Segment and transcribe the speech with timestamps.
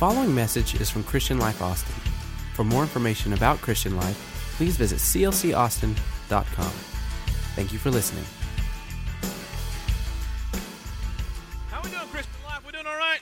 [0.00, 1.92] following message is from Christian Life Austin.
[2.54, 6.72] For more information about Christian Life, please visit clcaustin.com.
[7.54, 8.24] Thank you for listening.
[11.68, 12.64] How we doing, Christian Life?
[12.64, 13.20] We doing all right?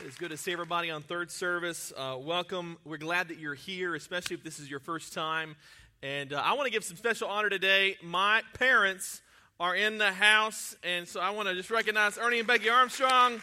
[0.00, 1.92] It's good to see everybody on third service.
[1.96, 2.76] Uh, welcome.
[2.84, 5.54] We're glad that you're here, especially if this is your first time.
[6.02, 7.98] And uh, I want to give some special honor today.
[8.02, 9.22] My parents
[9.58, 13.40] are in the house, and so I want to just recognize Ernie and Becky Armstrong.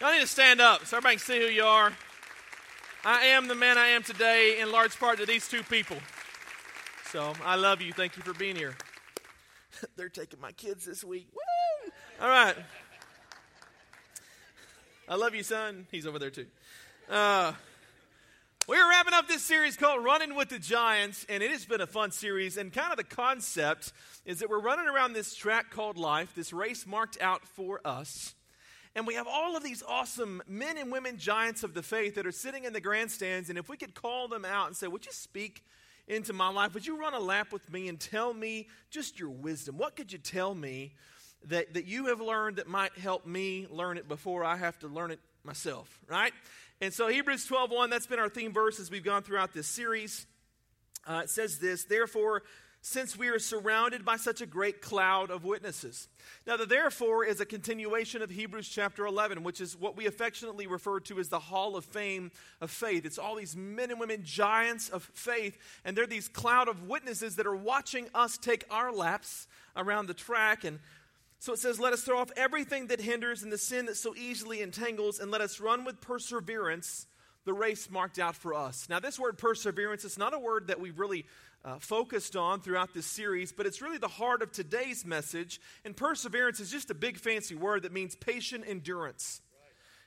[0.00, 1.92] Y'all need to stand up so everybody can see who you are.
[3.04, 5.96] I am the man I am today in large part to these two people.
[7.10, 7.92] So I love you.
[7.92, 8.76] Thank you for being here.
[9.96, 11.28] They're taking my kids this week.
[11.34, 11.92] Woo!
[12.20, 12.56] All right.
[15.08, 15.86] I love you, son.
[15.90, 16.46] He's over there too.
[17.10, 17.52] Uh,
[18.66, 21.86] we're wrapping up this series called Running with the Giants, and it has been a
[21.86, 22.56] fun series.
[22.56, 23.92] And kind of the concept
[24.24, 28.34] is that we're running around this track called life, this race marked out for us.
[28.94, 32.26] And we have all of these awesome men and women giants of the faith that
[32.26, 33.50] are sitting in the grandstands.
[33.50, 35.62] And if we could call them out and say, Would you speak
[36.06, 36.72] into my life?
[36.72, 39.76] Would you run a lap with me and tell me just your wisdom?
[39.76, 40.94] What could you tell me
[41.48, 44.88] that, that you have learned that might help me learn it before I have to
[44.88, 46.32] learn it myself, right?
[46.80, 50.26] And so Hebrews 12:1, that's been our theme verse as we've gone throughout this series.
[51.06, 52.42] Uh, it says this, therefore,
[52.86, 56.06] since we are surrounded by such a great cloud of witnesses.
[56.46, 60.66] Now, the therefore is a continuation of Hebrews chapter 11, which is what we affectionately
[60.66, 63.06] refer to as the hall of fame of faith.
[63.06, 67.36] It's all these men and women giants of faith, and they're these cloud of witnesses
[67.36, 70.64] that are watching us take our laps around the track.
[70.64, 70.78] And
[71.44, 74.16] so it says, Let us throw off everything that hinders and the sin that so
[74.16, 77.06] easily entangles, and let us run with perseverance
[77.44, 78.88] the race marked out for us.
[78.88, 81.26] Now, this word perseverance is not a word that we've really
[81.62, 85.60] uh, focused on throughout this series, but it's really the heart of today's message.
[85.84, 89.42] And perseverance is just a big fancy word that means patient endurance.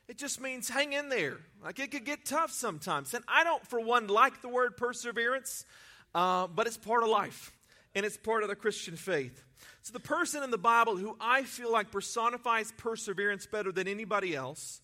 [0.07, 1.37] It just means hang in there.
[1.63, 3.13] Like it could get tough sometimes.
[3.13, 5.65] And I don't, for one, like the word perseverance,
[6.15, 7.51] uh, but it's part of life
[7.93, 9.43] and it's part of the Christian faith.
[9.81, 14.35] So, the person in the Bible who I feel like personifies perseverance better than anybody
[14.35, 14.81] else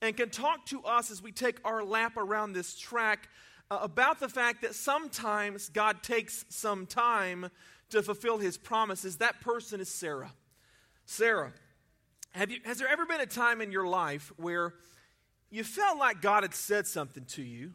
[0.00, 3.28] and can talk to us as we take our lap around this track
[3.70, 7.48] uh, about the fact that sometimes God takes some time
[7.90, 10.32] to fulfill his promises, that person is Sarah.
[11.04, 11.52] Sarah,
[12.32, 14.74] have you, has there ever been a time in your life where
[15.50, 17.72] you felt like God had said something to you?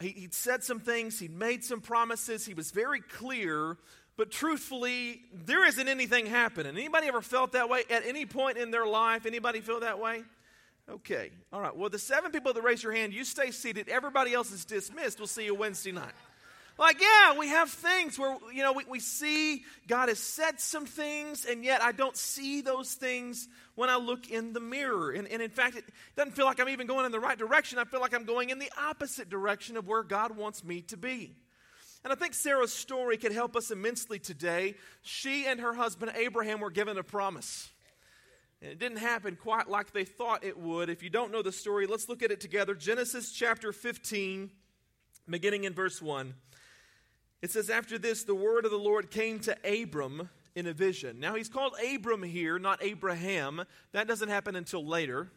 [0.00, 3.76] He, he'd said some things, he'd made some promises, he was very clear,
[4.20, 6.76] but truthfully, there isn't anything happening.
[6.76, 9.24] Anybody ever felt that way at any point in their life?
[9.24, 10.24] Anybody feel that way?
[10.90, 11.30] Okay.
[11.50, 11.74] All right.
[11.74, 13.88] Well, the seven people that raise your hand, you stay seated.
[13.88, 15.20] Everybody else is dismissed.
[15.20, 16.12] We'll see you Wednesday night.
[16.78, 20.84] Like, yeah, we have things where, you know, we, we see God has said some
[20.84, 25.12] things, and yet I don't see those things when I look in the mirror.
[25.12, 27.78] And, and in fact, it doesn't feel like I'm even going in the right direction.
[27.78, 30.98] I feel like I'm going in the opposite direction of where God wants me to
[30.98, 31.36] be.
[32.02, 34.74] And I think Sarah's story could help us immensely today.
[35.02, 37.70] She and her husband Abraham were given a promise.
[38.62, 40.88] And it didn't happen quite like they thought it would.
[40.88, 42.74] If you don't know the story, let's look at it together.
[42.74, 44.50] Genesis chapter 15,
[45.28, 46.34] beginning in verse 1.
[47.42, 51.20] It says, After this, the word of the Lord came to Abram in a vision.
[51.20, 53.64] Now, he's called Abram here, not Abraham.
[53.92, 55.30] That doesn't happen until later.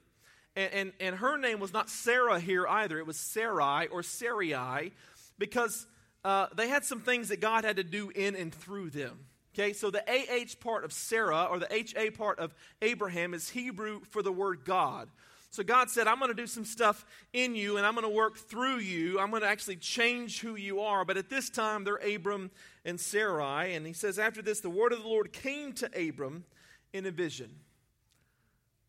[0.56, 2.97] And, and, and her name was not Sarah here either.
[3.00, 4.91] It was Sarai or Sarai
[5.38, 5.88] because
[6.23, 9.25] uh, they had some things that God had to do in and through them.
[9.53, 14.01] Okay, so the AH part of Sarah or the HA part of Abraham is Hebrew
[14.09, 15.09] for the word God.
[15.51, 18.09] So God said, I'm going to do some stuff in you and I'm going to
[18.09, 19.19] work through you.
[19.19, 21.06] I'm going to actually change who you are.
[21.06, 22.50] But at this time, they're Abram
[22.83, 23.75] and Sarai.
[23.75, 26.45] And he says, After this, the word of the Lord came to Abram
[26.91, 27.51] in a vision.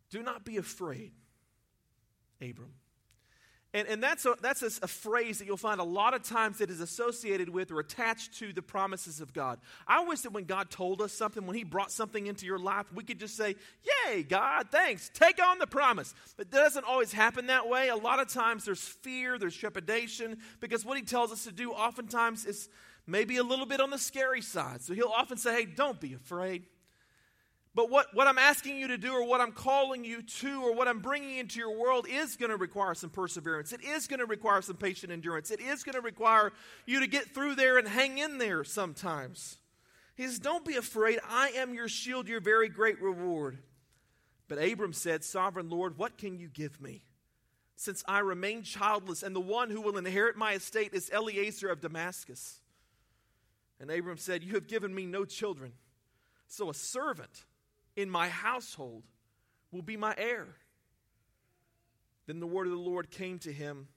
[0.09, 1.13] Do not be afraid,
[2.41, 2.73] Abram.
[3.75, 6.59] And, and that's, a, that's a, a, phrase that you'll find a lot of times
[6.59, 9.59] that is associated with or attached to the promises of God.
[9.89, 12.87] I wish that when God told us something, when He brought something into your life,
[12.95, 13.57] we could just say,
[14.07, 16.15] Yay, God, thanks, take on the promise.
[16.37, 17.89] But it doesn't always happen that way.
[17.89, 21.73] A lot of times there's fear, there's trepidation, because what He tells us to do
[21.73, 22.69] oftentimes is
[23.09, 24.83] maybe a little bit on the scary side.
[24.83, 26.63] So He'll often say, Hey, don't be afraid.
[27.75, 30.75] But what, what I'm asking you to do, or what I'm calling you to, or
[30.75, 33.73] what I'm bringing into your world is going to require some perseverance.
[33.73, 35.51] It is going to require some patient endurance.
[35.51, 36.53] It is going to require
[36.87, 39.59] you to get through there and hang in there sometimes.
[40.15, 41.19] He says, Don't be afraid.
[41.29, 43.59] I am your shield, your very great reward.
[44.47, 47.03] But Abram said, Sovereign Lord, what can you give me?
[47.75, 51.81] Since I remain childless, and the one who will inherit my estate is Eliezer of
[51.81, 52.61] Damascus.
[53.81, 55.73] And Abram said, You have given me no children.
[56.47, 57.45] So a servant
[57.97, 59.03] in my household
[59.73, 60.47] will be my heir.
[62.27, 63.89] Then the word of the Lord came to him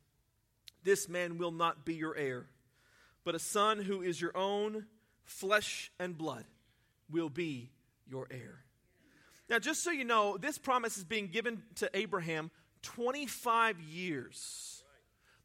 [0.83, 2.45] This man will not be your heir,
[3.23, 4.85] but a son who is your own
[5.23, 6.45] flesh and blood
[7.09, 7.69] will be
[8.09, 8.63] your heir.
[9.49, 12.51] Now, just so you know, this promise is being given to Abraham
[12.81, 14.83] 25 years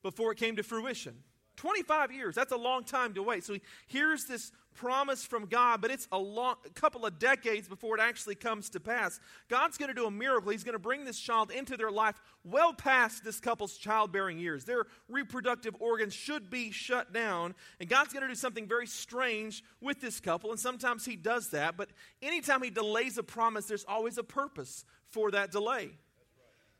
[0.02, 1.14] before it came to fruition.
[1.56, 3.44] 25 years, that's a long time to wait.
[3.44, 3.56] So
[3.86, 8.00] here's this promise from God, but it's a long a couple of decades before it
[8.00, 9.20] actually comes to pass.
[9.48, 10.50] God's going to do a miracle.
[10.50, 14.64] He's going to bring this child into their life well past this couple's childbearing years.
[14.64, 19.62] Their reproductive organs should be shut down, and God's going to do something very strange
[19.80, 21.90] with this couple, and sometimes he does that, but
[22.20, 25.90] anytime he delays a promise, there's always a purpose for that delay.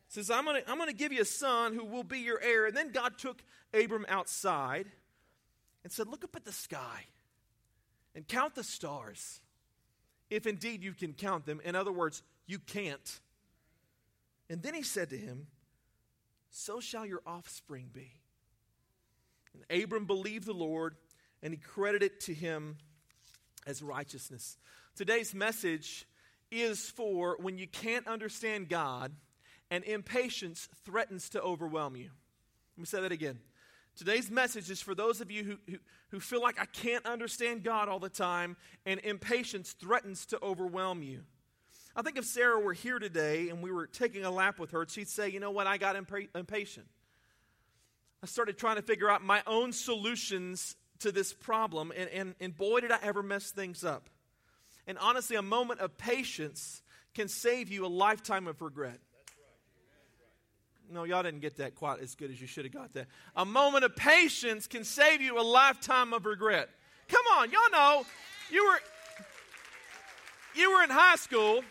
[0.08, 2.38] Says, I'm going to I'm going to give you a son who will be your
[2.38, 2.66] heir.
[2.66, 3.42] And then God took
[3.72, 4.86] Abram outside
[5.84, 7.06] and said, Look up at the sky
[8.14, 9.40] and count the stars,
[10.30, 11.60] if indeed you can count them.
[11.64, 13.20] In other words, you can't.
[14.50, 15.46] And then he said to him,
[16.50, 18.12] So shall your offspring be.
[19.54, 20.96] And Abram believed the Lord,
[21.42, 22.76] and he credited to him
[23.66, 24.58] as righteousness.
[24.96, 26.06] Today's message
[26.50, 29.12] is for when you can't understand God
[29.70, 32.10] and impatience threatens to overwhelm you.
[32.76, 33.38] Let me say that again.
[33.96, 35.78] Today's message is for those of you who, who,
[36.10, 38.56] who, feel like I can't understand God all the time
[38.86, 41.20] and impatience threatens to overwhelm you.
[41.94, 44.86] I think if Sarah were here today and we were taking a lap with her,
[44.88, 45.66] she'd say, You know what?
[45.66, 46.86] I got impa- impatient.
[48.22, 52.56] I started trying to figure out my own solutions to this problem, and, and, and
[52.56, 54.08] boy, did I ever mess things up.
[54.86, 56.82] And honestly, a moment of patience
[57.14, 58.98] can save you a lifetime of regret.
[60.90, 63.06] No, y'all didn't get that quite as good as you should have got that.
[63.36, 66.68] A moment of patience can save you a lifetime of regret.
[67.08, 68.06] Come on, y'all know
[68.50, 68.80] you were
[70.54, 71.62] you were in high school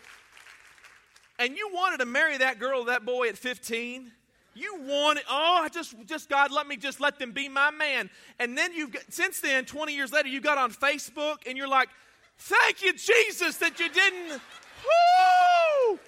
[1.38, 4.12] and you wanted to marry that girl that boy at 15.
[4.54, 8.10] You wanted, oh, I just, just God, let me just let them be my man.
[8.38, 11.68] And then you've got, since then, 20 years later, you got on Facebook and you're
[11.68, 11.88] like,
[12.36, 14.40] thank you, Jesus, that you didn't,
[14.84, 15.98] whoo,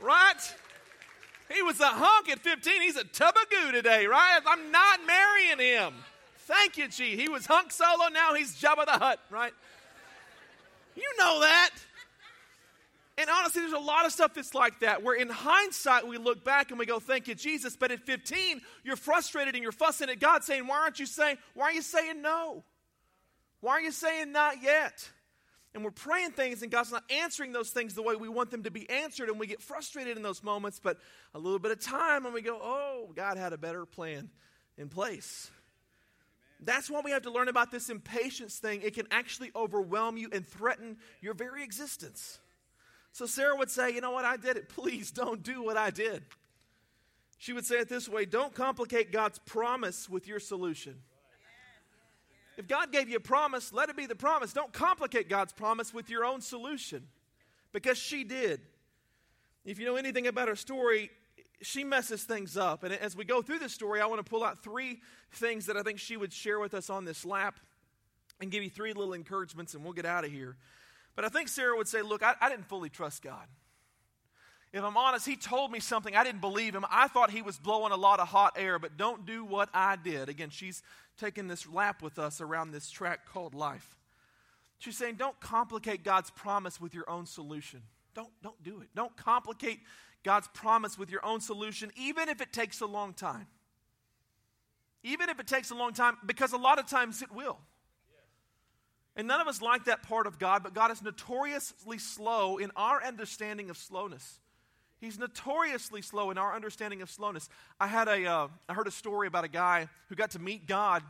[0.00, 0.54] right?
[1.52, 2.82] He was a hunk at 15.
[2.82, 4.40] He's a tub of goo today, right?
[4.46, 5.94] I'm not marrying him.
[6.38, 7.16] Thank you, G.
[7.16, 9.52] He was hunk solo, now he's Jabba the Hutt, right?
[10.96, 11.70] You know that.
[13.18, 16.44] And honestly, there's a lot of stuff that's like that, where in hindsight we look
[16.44, 17.76] back and we go, Thank you, Jesus.
[17.76, 21.36] But at 15, you're frustrated and you're fussing at God, saying, Why aren't you saying,
[21.54, 22.64] why are you saying no?
[23.60, 25.08] Why are you saying not yet?
[25.74, 28.64] And we're praying things and God's not answering those things the way we want them
[28.64, 30.98] to be answered and we get frustrated in those moments but
[31.34, 34.30] a little bit of time and we go oh God had a better plan
[34.76, 35.50] in place.
[36.60, 38.82] That's why we have to learn about this impatience thing.
[38.82, 42.38] It can actually overwhelm you and threaten your very existence.
[43.10, 44.24] So Sarah would say you know what?
[44.24, 44.68] I did it.
[44.74, 46.22] Please don't do what I did.
[47.38, 51.00] She would say it this way don't complicate God's promise with your solution
[52.56, 54.52] if God gave you a promise, let it be the promise.
[54.52, 57.08] Don't complicate God's promise with your own solution
[57.72, 58.60] because she did.
[59.64, 61.10] If you know anything about her story,
[61.62, 62.82] she messes things up.
[62.82, 65.00] And as we go through this story, I want to pull out three
[65.32, 67.58] things that I think she would share with us on this lap
[68.40, 70.56] and give you three little encouragements, and we'll get out of here.
[71.14, 73.46] But I think Sarah would say, Look, I, I didn't fully trust God.
[74.72, 76.16] If I'm honest, he told me something.
[76.16, 76.86] I didn't believe him.
[76.90, 79.96] I thought he was blowing a lot of hot air, but don't do what I
[79.96, 80.30] did.
[80.30, 80.82] Again, she's
[81.18, 83.98] taking this lap with us around this track called life.
[84.78, 87.82] She's saying, don't complicate God's promise with your own solution.
[88.14, 88.88] Don't, don't do it.
[88.94, 89.80] Don't complicate
[90.24, 93.46] God's promise with your own solution, even if it takes a long time.
[95.02, 97.58] Even if it takes a long time, because a lot of times it will.
[99.16, 102.70] And none of us like that part of God, but God is notoriously slow in
[102.74, 104.38] our understanding of slowness.
[105.02, 107.48] He's notoriously slow in our understanding of slowness.
[107.80, 110.68] I had a, uh, I heard a story about a guy who got to meet
[110.68, 111.02] God,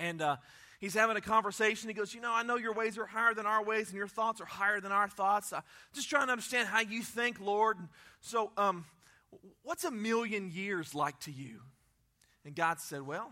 [0.00, 0.36] and uh,
[0.80, 1.88] he's having a conversation.
[1.88, 4.08] He goes, "You know, I know your ways are higher than our ways, and your
[4.08, 5.52] thoughts are higher than our thoughts.
[5.52, 5.62] I'm
[5.94, 7.76] just trying to understand how you think, Lord.
[8.20, 8.84] So, um,
[9.62, 11.60] what's a million years like to you?"
[12.44, 13.30] And God said, "Well,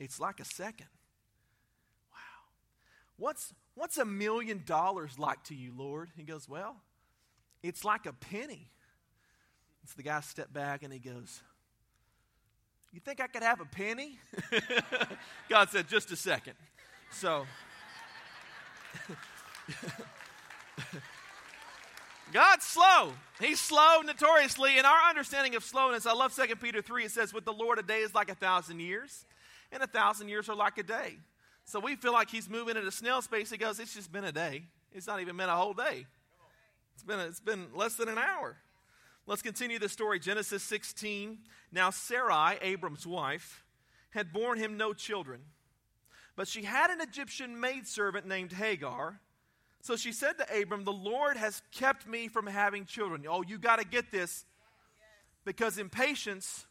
[0.00, 0.88] it's like a second.
[2.10, 2.16] Wow.
[3.18, 6.08] What's what's a million dollars like to you, Lord?
[6.16, 6.76] He goes, "Well,
[7.62, 8.70] it's like a penny."
[9.88, 11.40] So the guy stepped back and he goes,
[12.92, 14.18] You think I could have a penny?
[15.48, 16.52] God said, Just a second.
[17.10, 17.46] So,
[22.34, 23.14] God's slow.
[23.40, 24.78] He's slow notoriously.
[24.78, 27.04] In our understanding of slowness, I love 2 Peter 3.
[27.04, 29.24] It says, With the Lord, a day is like a thousand years,
[29.72, 31.16] and a thousand years are like a day.
[31.64, 33.50] So we feel like he's moving at a snail space.
[33.50, 34.64] He goes, It's just been a day.
[34.92, 36.04] It's not even been a whole day.
[36.92, 38.58] It's been, it's been less than an hour.
[39.28, 40.18] Let's continue the story.
[40.18, 41.40] Genesis 16.
[41.70, 43.62] Now, Sarai, Abram's wife,
[44.08, 45.40] had borne him no children,
[46.34, 49.20] but she had an Egyptian maidservant named Hagar.
[49.82, 53.26] So she said to Abram, The Lord has kept me from having children.
[53.28, 54.46] Oh, you got to get this
[55.44, 56.66] because impatience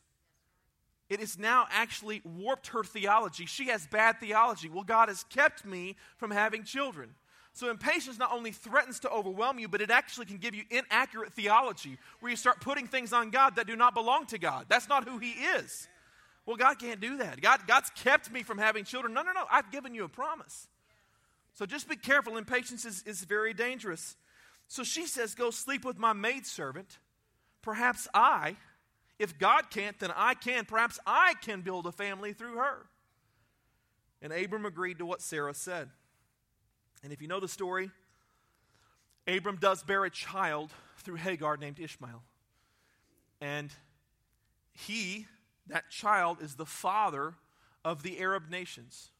[1.11, 3.45] it has now actually warped her theology.
[3.45, 4.67] She has bad theology.
[4.67, 7.11] Well, God has kept me from having children.
[7.57, 11.33] So impatience not only threatens to overwhelm you, but it actually can give you inaccurate
[11.33, 14.67] theology where you start putting things on God that do not belong to God.
[14.69, 15.87] That's not who He is.
[16.45, 17.41] Well, God can't do that.
[17.41, 19.11] God, God's kept me from having children.
[19.11, 19.45] No, no, no.
[19.51, 20.67] I've given you a promise.
[21.55, 22.37] So just be careful.
[22.37, 24.15] Impatience is, is very dangerous.
[24.67, 26.99] So she says, Go sleep with my maidservant.
[27.63, 28.55] Perhaps I,
[29.17, 30.65] if God can't, then I can.
[30.65, 32.85] Perhaps I can build a family through her.
[34.21, 35.89] And Abram agreed to what Sarah said.
[37.03, 37.91] And if you know the story,
[39.27, 42.23] Abram does bear a child through Hagar named Ishmael.
[43.41, 43.71] And
[44.71, 45.27] he,
[45.67, 47.35] that child, is the father
[47.83, 49.11] of the Arab nations.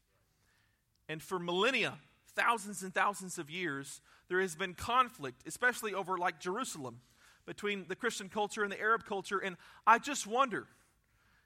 [1.09, 1.97] And for millennia,
[2.35, 6.99] thousands and thousands of years, there has been conflict, especially over like Jerusalem
[7.45, 9.39] between the Christian culture and the Arab culture.
[9.39, 9.55] And
[9.85, 10.67] I just wonder,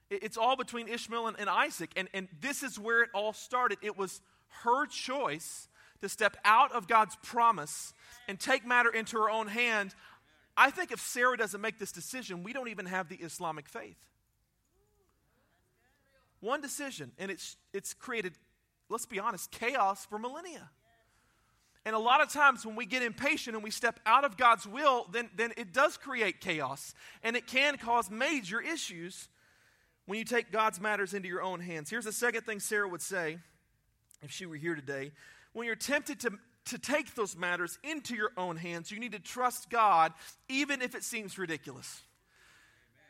[0.10, 1.92] it's all between Ishmael and, and Isaac.
[1.96, 3.78] And, and this is where it all started.
[3.82, 4.22] It was
[4.64, 5.68] her choice
[6.02, 7.94] to step out of God's promise
[8.28, 9.96] and take matter into her own hand.
[10.58, 13.98] I think if Sarah doesn't make this decision, we don't even have the Islamic faith.
[16.40, 18.34] One decision, and it's, it's created,
[18.90, 20.70] let's be honest, chaos for millennia.
[21.86, 24.68] And a lot of times when we get impatient and we step out of God's
[24.68, 26.94] will, then, then it does create chaos.
[27.24, 29.30] And it can cause major issues
[30.06, 31.90] when you take God's matters into your own hands.
[31.90, 33.38] Here's the second thing Sarah would say
[34.22, 35.12] if she were here today.
[35.54, 36.32] When you're tempted to,
[36.66, 40.14] to take those matters into your own hands, you need to trust God,
[40.50, 42.02] even if it seems ridiculous.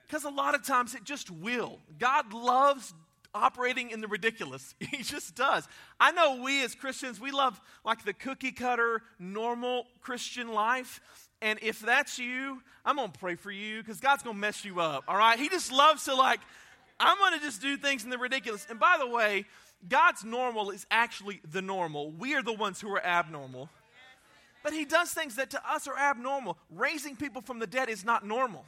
[0.08, 1.80] Because a lot of times it just will.
[1.98, 2.94] God loves
[3.34, 4.76] operating in the ridiculous.
[4.92, 5.68] He just does.
[6.00, 11.00] I know we as Christians, we love like the cookie cutter, normal Christian life.
[11.42, 14.64] And if that's you, I'm going to pray for you because God's going to mess
[14.64, 15.06] you up.
[15.08, 15.40] All right?
[15.40, 16.40] He just loves to, like,
[17.00, 18.68] I'm going to just do things in the ridiculous.
[18.70, 19.46] And by the way,
[19.88, 22.12] God's normal is actually the normal.
[22.12, 23.70] We are the ones who are abnormal.
[24.64, 26.58] But He does things that to us are abnormal.
[26.70, 28.66] Raising people from the dead is not normal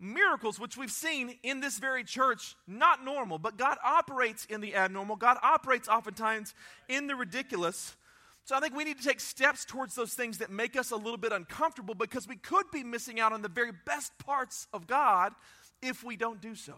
[0.00, 4.74] miracles, which we've seen in this very church, not normal, but God operates in the
[4.74, 5.16] abnormal.
[5.16, 6.54] God operates oftentimes
[6.88, 7.96] in the ridiculous.
[8.44, 10.96] So I think we need to take steps towards those things that make us a
[10.96, 14.86] little bit uncomfortable because we could be missing out on the very best parts of
[14.86, 15.34] God
[15.82, 16.74] if we don't do so.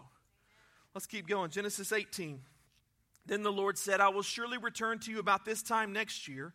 [0.93, 1.49] Let's keep going.
[1.49, 2.39] Genesis 18.
[3.25, 6.53] Then the Lord said, I will surely return to you about this time next year,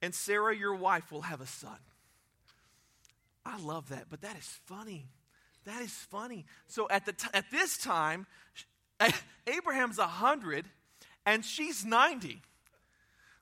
[0.00, 1.78] and Sarah, your wife, will have a son.
[3.44, 5.06] I love that, but that is funny.
[5.64, 6.46] That is funny.
[6.66, 8.26] So at, the t- at this time,
[9.46, 10.66] Abraham's 100
[11.26, 12.42] and she's 90.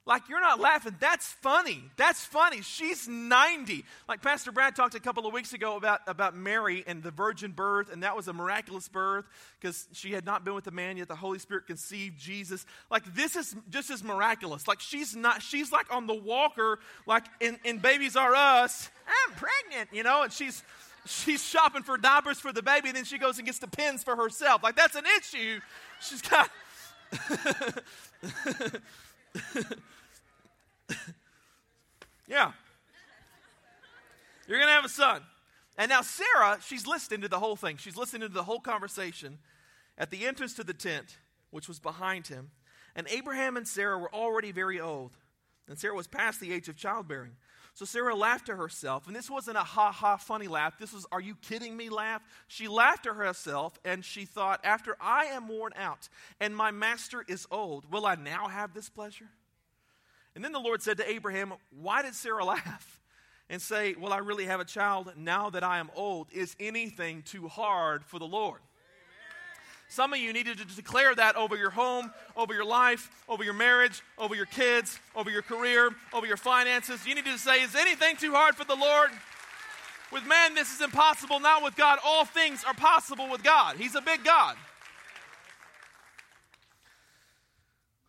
[0.06, 0.94] Like, you're not laughing.
[1.00, 1.82] That's funny.
[1.96, 2.62] That's funny.
[2.62, 3.84] She's 90.
[4.08, 7.50] Like, Pastor Brad talked a couple of weeks ago about, about Mary and the virgin
[7.50, 9.24] birth, and that was a miraculous birth
[9.60, 11.08] because she had not been with a man yet.
[11.08, 12.64] The Holy Spirit conceived Jesus.
[12.88, 14.68] Like, this is just as miraculous.
[14.68, 18.88] Like, she's not, she's like on the walker, like in, in Babies R Us.
[19.08, 20.62] I'm pregnant, you know, and she's
[21.04, 24.04] she's shopping for diapers for the baby, and then she goes and gets the pins
[24.04, 24.62] for herself.
[24.62, 25.58] Like, that's an issue.
[26.00, 26.48] She's got.
[32.26, 32.52] yeah.
[34.46, 35.22] You're going to have a son.
[35.78, 37.76] And now Sarah, she's listening to the whole thing.
[37.76, 39.38] She's listening to the whole conversation
[39.98, 41.18] at the entrance to the tent,
[41.50, 42.50] which was behind him.
[42.94, 45.12] And Abraham and Sarah were already very old.
[45.68, 47.32] And Sarah was past the age of childbearing.
[47.74, 50.78] So Sarah laughed to herself, and this wasn't a ha ha funny laugh.
[50.78, 52.22] This was, are you kidding me laugh?
[52.48, 56.08] She laughed to herself, and she thought, after I am worn out
[56.40, 59.28] and my master is old, will I now have this pleasure?
[60.36, 63.00] And then the Lord said to Abraham, Why did Sarah laugh?
[63.48, 66.28] And say, Will I really have a child now that I am old?
[66.30, 68.60] Is anything too hard for the Lord?
[69.88, 73.54] Some of you needed to declare that over your home, over your life, over your
[73.54, 77.06] marriage, over your kids, over your career, over your finances.
[77.06, 79.10] You needed to say, Is anything too hard for the Lord?
[80.12, 81.98] With man, this is impossible, not with God.
[82.04, 83.76] All things are possible with God.
[83.76, 84.56] He's a big God.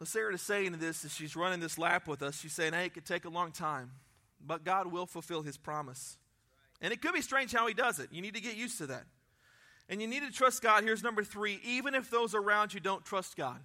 [0.06, 2.40] Sarah is saying to this as she's running this lap with us.
[2.40, 3.92] She's saying, Hey, it could take a long time,
[4.46, 6.18] but God will fulfill his promise.
[6.82, 8.10] And it could be strange how he does it.
[8.12, 9.06] You need to get used to that.
[9.90, 10.84] And you need to trust God.
[10.84, 13.60] Here's number three even if those around you don't trust God.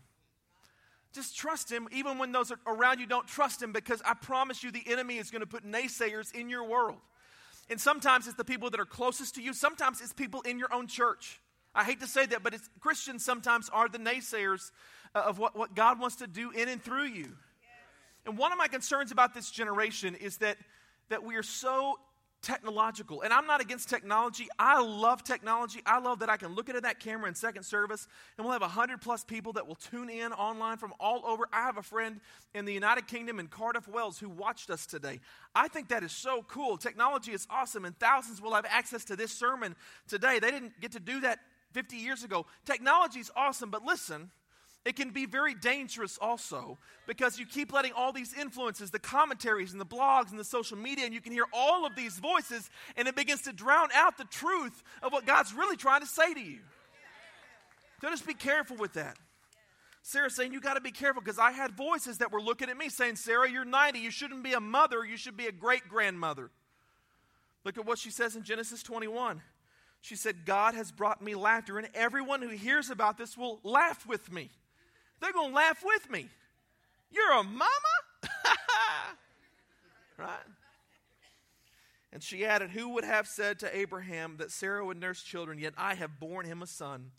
[1.13, 4.71] Just trust Him, even when those around you don't trust Him, because I promise you
[4.71, 6.99] the enemy is going to put naysayers in your world.
[7.69, 10.73] And sometimes it's the people that are closest to you, sometimes it's people in your
[10.73, 11.41] own church.
[11.75, 14.71] I hate to say that, but Christians sometimes are the naysayers
[15.15, 17.29] Uh, of what, what God wants to do in and through you.
[18.25, 20.57] And one of my concerns about this generation is that,
[21.11, 21.99] that we are so
[22.41, 23.21] technological.
[23.21, 24.49] And I'm not against technology.
[24.59, 25.81] I love technology.
[25.85, 28.63] I love that I can look into that camera in second service and we'll have
[28.63, 31.47] 100 plus people that will tune in online from all over.
[31.53, 32.21] I have a friend
[32.55, 35.21] in the United Kingdom in Cardiff, Wales, who watched us today.
[35.55, 36.77] I think that is so cool.
[36.77, 39.77] Technology is awesome, and thousands will have access to this sermon
[40.09, 40.39] today.
[40.39, 41.39] They didn't get to do that
[41.73, 42.47] 50 years ago.
[42.65, 44.31] Technology is awesome, but listen,
[44.85, 49.73] it can be very dangerous also because you keep letting all these influences, the commentaries
[49.73, 52.69] and the blogs and the social media, and you can hear all of these voices,
[52.97, 56.35] and it begins to drown out the truth of what God's really trying to say
[56.35, 56.59] to you.
[58.01, 59.17] So just be careful with that.
[60.03, 62.77] Sarah's saying, You got to be careful because I had voices that were looking at
[62.77, 64.01] me saying, Sarah, you're 90.
[64.01, 65.05] You shouldn't be a mother.
[65.05, 66.51] You should be a great grandmother.
[67.65, 69.41] Look at what she says in Genesis 21.
[70.01, 74.05] She said, God has brought me laughter, and everyone who hears about this will laugh
[74.05, 74.51] with me.
[75.23, 76.29] They're going to laugh with me.
[77.13, 77.69] You're a mama?
[80.19, 80.29] right?
[82.13, 85.75] And she added, Who would have said to Abraham that Sarah would nurse children, yet
[85.79, 87.13] I have borne him a son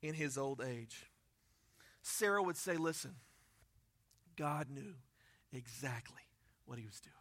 [0.00, 1.10] in his old age?
[2.00, 3.16] Sarah would say, Listen,
[4.34, 4.94] God knew
[5.52, 6.22] exactly
[6.64, 7.12] what he was doing.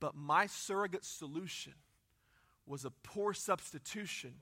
[0.00, 1.74] But my surrogate solution
[2.66, 4.32] was a poor substitution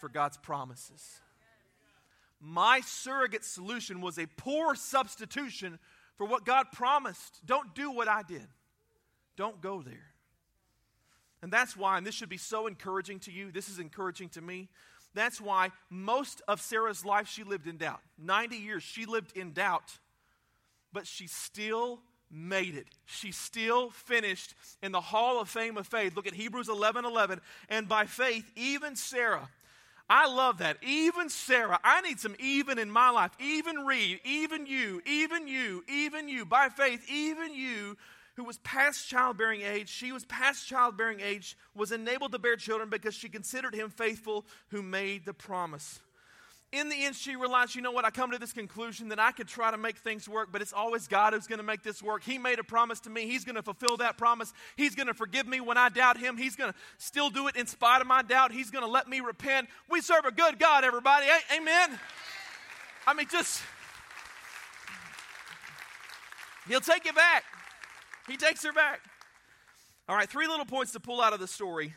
[0.00, 1.20] for God's promises.
[2.40, 5.78] My surrogate solution was a poor substitution
[6.16, 7.40] for what God promised.
[7.44, 8.46] Don't do what I did,
[9.36, 10.14] don't go there.
[11.42, 14.40] And that's why, and this should be so encouraging to you, this is encouraging to
[14.40, 14.70] me.
[15.12, 18.00] That's why most of Sarah's life she lived in doubt.
[18.18, 19.98] 90 years she lived in doubt,
[20.92, 22.00] but she still
[22.30, 22.86] made it.
[23.06, 26.16] She still finished in the hall of fame of faith.
[26.16, 27.40] Look at Hebrews 11 11.
[27.68, 29.48] And by faith, even Sarah,
[30.08, 30.76] I love that.
[30.82, 33.32] Even Sarah, I need some even in my life.
[33.40, 36.44] Even Reed, even you, even you, even you.
[36.44, 37.96] By faith, even you
[38.36, 42.90] who was past childbearing age, she was past childbearing age, was enabled to bear children
[42.90, 46.00] because she considered him faithful who made the promise
[46.74, 48.04] in the end, she realized, you know what?
[48.04, 50.72] I come to this conclusion that I could try to make things work, but it's
[50.72, 52.24] always God who's going to make this work.
[52.24, 53.26] He made a promise to me.
[53.26, 54.52] He's going to fulfill that promise.
[54.76, 56.36] He's going to forgive me when I doubt Him.
[56.36, 58.50] He's going to still do it in spite of my doubt.
[58.50, 59.68] He's going to let me repent.
[59.88, 61.26] We serve a good God, everybody.
[61.56, 61.98] Amen.
[63.06, 63.62] I mean, just,
[66.66, 67.44] He'll take you back.
[68.26, 69.00] He takes her back.
[70.08, 71.94] All right, three little points to pull out of the story.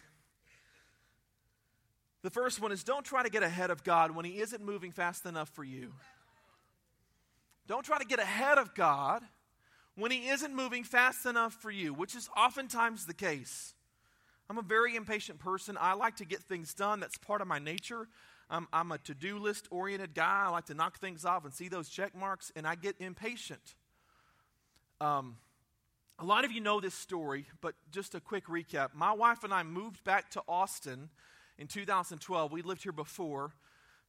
[2.28, 4.92] The first one is don't try to get ahead of God when He isn't moving
[4.92, 5.94] fast enough for you.
[7.68, 9.24] Don't try to get ahead of God
[9.96, 13.76] when He isn't moving fast enough for you, which is oftentimes the case.
[14.50, 15.78] I'm a very impatient person.
[15.80, 18.10] I like to get things done, that's part of my nature.
[18.50, 20.48] I'm, I'm a to do list oriented guy.
[20.48, 23.76] I like to knock things off and see those check marks, and I get impatient.
[25.00, 25.38] Um,
[26.20, 28.90] a lot of you know this story, but just a quick recap.
[28.94, 31.10] My wife and I moved back to Austin
[31.58, 32.52] in 2012.
[32.52, 33.52] We lived here before,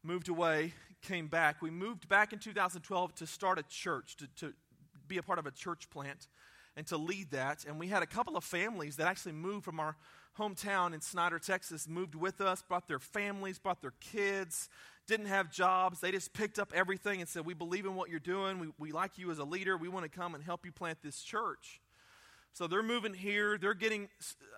[0.03, 1.63] moved away, came back.
[1.63, 4.55] We moved back in 2012 to start a church, to, to
[5.07, 6.29] be a part of a church plant,
[6.77, 7.65] and to lead that.
[7.67, 9.97] And we had a couple of families that actually moved from our
[10.39, 14.69] hometown in Snyder, Texas, moved with us, brought their families, brought their kids,
[15.09, 16.01] didn't have jobs.
[16.01, 18.61] They just picked up everything and said, We believe in what you're doing.
[18.61, 19.77] We, we like you as a leader.
[19.77, 21.81] We want to come and help you plant this church.
[22.59, 23.57] So they're moving here.
[23.57, 24.09] They're getting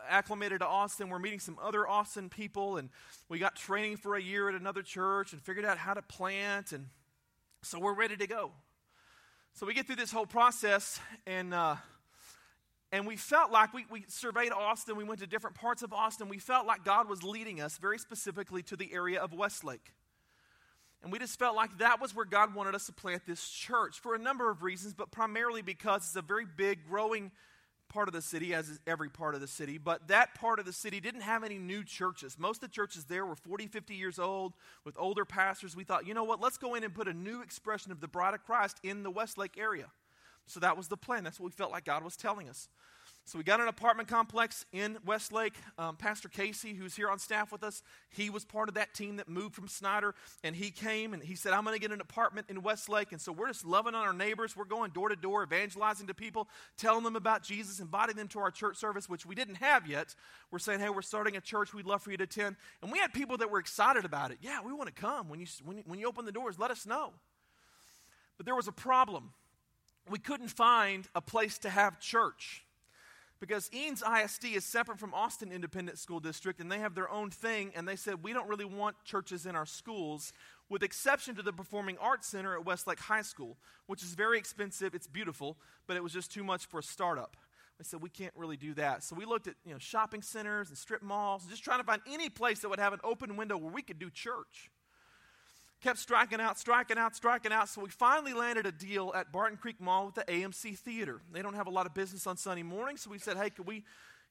[0.08, 1.10] acclimated to Austin.
[1.10, 2.88] We're meeting some other Austin people, and
[3.28, 6.72] we got training for a year at another church and figured out how to plant.
[6.72, 6.86] And
[7.60, 8.52] so we're ready to go.
[9.52, 11.76] So we get through this whole process, and uh,
[12.90, 14.96] and we felt like we, we surveyed Austin.
[14.96, 16.30] We went to different parts of Austin.
[16.30, 19.92] We felt like God was leading us very specifically to the area of Westlake.
[21.02, 24.00] And we just felt like that was where God wanted us to plant this church
[24.00, 27.30] for a number of reasons, but primarily because it's a very big, growing
[27.90, 30.64] part of the city, as is every part of the city, but that part of
[30.64, 32.38] the city didn't have any new churches.
[32.38, 35.76] Most of the churches there were 40, 50 years old with older pastors.
[35.76, 38.08] We thought, you know what, let's go in and put a new expression of the
[38.08, 39.90] bride of Christ in the Westlake area.
[40.46, 41.22] So that was the plan.
[41.24, 42.68] That's what we felt like God was telling us.
[43.26, 45.54] So we got an apartment complex in Westlake.
[45.78, 49.16] Um, Pastor Casey, who's here on staff with us, he was part of that team
[49.16, 52.00] that moved from Snyder, and he came and he said, "I'm going to get an
[52.00, 54.56] apartment in Westlake." And so we're just loving on our neighbors.
[54.56, 58.40] We're going door to door, evangelizing to people, telling them about Jesus, inviting them to
[58.40, 60.14] our church service, which we didn't have yet.
[60.50, 61.72] We're saying, "Hey, we're starting a church.
[61.72, 64.38] We'd love for you to attend." And we had people that were excited about it.
[64.40, 65.28] Yeah, we want to come.
[65.28, 67.12] When you when you, when you open the doors, let us know.
[68.38, 69.34] But there was a problem.
[70.08, 72.64] We couldn't find a place to have church
[73.40, 77.30] because Eanes ISD is separate from Austin Independent School District, and they have their own
[77.30, 77.72] thing.
[77.74, 80.32] And they said, We don't really want churches in our schools,
[80.68, 84.94] with exception to the Performing Arts Center at Westlake High School, which is very expensive.
[84.94, 87.36] It's beautiful, but it was just too much for a startup.
[87.78, 89.02] We said, We can't really do that.
[89.02, 92.02] So we looked at you know, shopping centers and strip malls, just trying to find
[92.06, 94.70] any place that would have an open window where we could do church
[95.80, 97.68] kept striking out, striking out, striking out.
[97.68, 101.20] So we finally landed a deal at Barton Creek Mall with the AMC Theater.
[101.32, 103.66] They don't have a lot of business on Sunday morning, so we said, hey, could
[103.66, 103.84] we,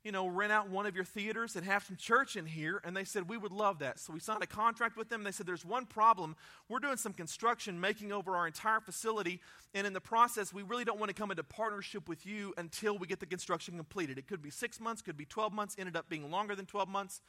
[0.04, 2.82] you know, rent out one of your theaters and have some church in here?
[2.86, 4.00] And they said, we would love that.
[4.00, 5.24] So we signed a contract with them.
[5.24, 6.36] They said, there's one problem.
[6.70, 9.40] We're doing some construction, making over our entire facility,
[9.74, 12.98] and in the process, we really don't want to come into partnership with you until
[12.98, 14.20] we get the construction completed.
[14.20, 16.88] It could be six months, could be 12 months, ended up being longer than 12
[16.88, 17.22] months.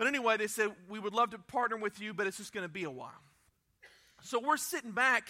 [0.00, 2.64] But anyway, they said, We would love to partner with you, but it's just going
[2.64, 3.20] to be a while.
[4.22, 5.28] So we're sitting back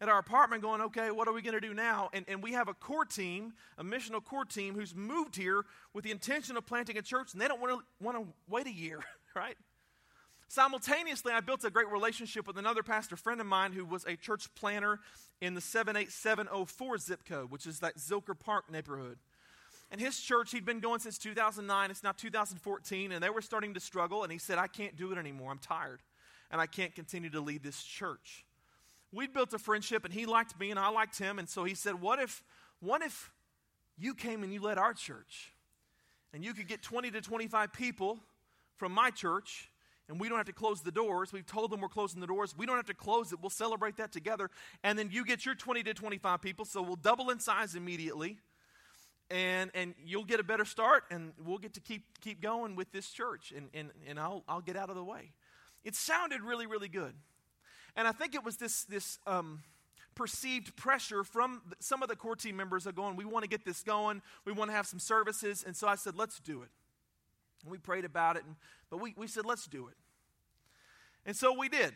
[0.00, 2.10] at our apartment going, Okay, what are we going to do now?
[2.12, 6.02] And, and we have a core team, a missional core team, who's moved here with
[6.02, 8.72] the intention of planting a church, and they don't want to, want to wait a
[8.72, 8.98] year,
[9.36, 9.54] right?
[10.48, 14.16] Simultaneously, I built a great relationship with another pastor friend of mine who was a
[14.16, 14.98] church planner
[15.40, 19.18] in the 78704 zip code, which is that Zilker Park neighborhood.
[19.90, 21.90] And his church, he'd been going since 2009.
[21.90, 24.22] It's now 2014, and they were starting to struggle.
[24.22, 25.50] And he said, I can't do it anymore.
[25.50, 26.00] I'm tired,
[26.50, 28.44] and I can't continue to lead this church.
[29.12, 31.40] We'd built a friendship, and he liked me, and I liked him.
[31.40, 32.44] And so he said, What if,
[32.78, 33.32] what if
[33.98, 35.52] you came and you led our church?
[36.32, 38.20] And you could get 20 to 25 people
[38.76, 39.68] from my church,
[40.08, 41.32] and we don't have to close the doors.
[41.32, 42.54] We've told them we're closing the doors.
[42.56, 43.40] We don't have to close it.
[43.40, 44.50] We'll celebrate that together.
[44.84, 48.38] And then you get your 20 to 25 people, so we'll double in size immediately
[49.30, 52.90] and and you'll get a better start and we'll get to keep keep going with
[52.92, 55.32] this church and and, and I'll I'll get out of the way.
[55.84, 57.14] It sounded really, really good.
[57.96, 59.62] And I think it was this this um,
[60.14, 63.64] perceived pressure from some of the core team members are going, we want to get
[63.64, 65.64] this going, we want to have some services.
[65.66, 66.68] And so I said, let's do it.
[67.62, 68.56] And we prayed about it, and,
[68.90, 69.94] but we, we said, let's do it.
[71.26, 71.92] And so we did.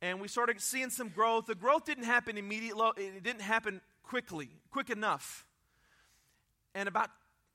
[0.00, 1.46] And we started seeing some growth.
[1.46, 5.44] The growth didn't happen immediately, it didn't happen quickly, quick enough.
[6.74, 7.10] And about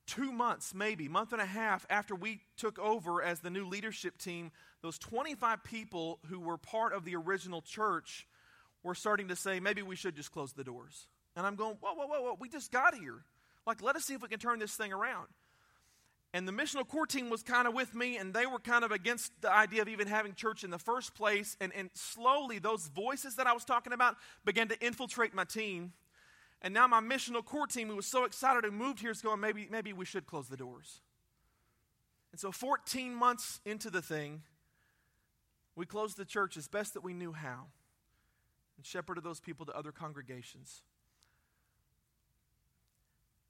[0.05, 4.17] two months, maybe, month and a half after we took over as the new leadership
[4.17, 8.27] team, those 25 people who were part of the original church
[8.83, 11.07] were starting to say, maybe we should just close the doors.
[11.35, 13.23] And I'm going, whoa, whoa, whoa, whoa, we just got here.
[13.65, 15.27] Like, let us see if we can turn this thing around.
[16.33, 18.91] And the missional core team was kind of with me, and they were kind of
[18.91, 21.55] against the idea of even having church in the first place.
[21.61, 25.93] And, and slowly, those voices that I was talking about began to infiltrate my team.
[26.63, 29.41] And now my missional core team, who was so excited and moved here, is going,
[29.41, 31.01] maybe, maybe we should close the doors.
[32.31, 34.43] And so 14 months into the thing,
[35.75, 37.67] we closed the church as best that we knew how
[38.77, 40.81] and shepherded those people to other congregations.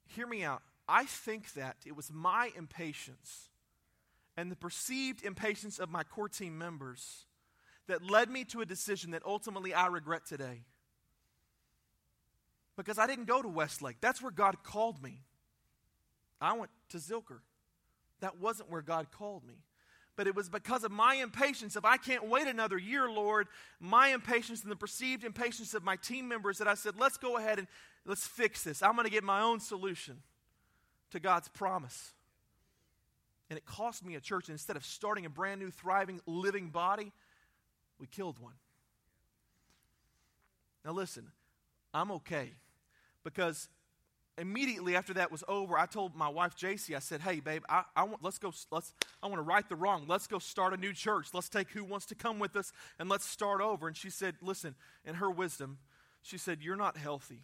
[0.07, 0.63] Hear me out.
[0.89, 3.49] I think that it was my impatience
[4.35, 7.25] and the perceived impatience of my core team members
[7.87, 10.63] that led me to a decision that ultimately I regret today
[12.75, 13.97] because I didn't go to Westlake.
[14.01, 15.21] That's where God called me.
[16.41, 17.39] I went to Zilker.
[18.19, 19.55] That wasn't where God called me.
[20.15, 21.75] But it was because of my impatience.
[21.75, 23.47] If I can't wait another year, Lord,
[23.79, 27.37] my impatience and the perceived impatience of my team members that I said, let's go
[27.37, 27.67] ahead and
[28.05, 28.83] let's fix this.
[28.83, 30.21] I'm going to get my own solution
[31.11, 32.13] to God's promise.
[33.49, 34.49] And it cost me a church.
[34.49, 37.11] Instead of starting a brand new, thriving, living body,
[37.99, 38.53] we killed one.
[40.85, 41.27] Now, listen,
[41.93, 42.51] I'm okay
[43.23, 43.69] because
[44.37, 47.83] immediately after that was over, I told my wife JC, I said, "Hey, babe, I,
[47.95, 48.51] I want let's go.
[48.71, 50.05] Let's I want to right the wrong.
[50.07, 51.27] Let's go start a new church.
[51.33, 54.35] Let's take who wants to come with us and let's start over." And she said,
[54.41, 55.79] "Listen, in her wisdom,
[56.21, 57.43] she said, "You're not healthy."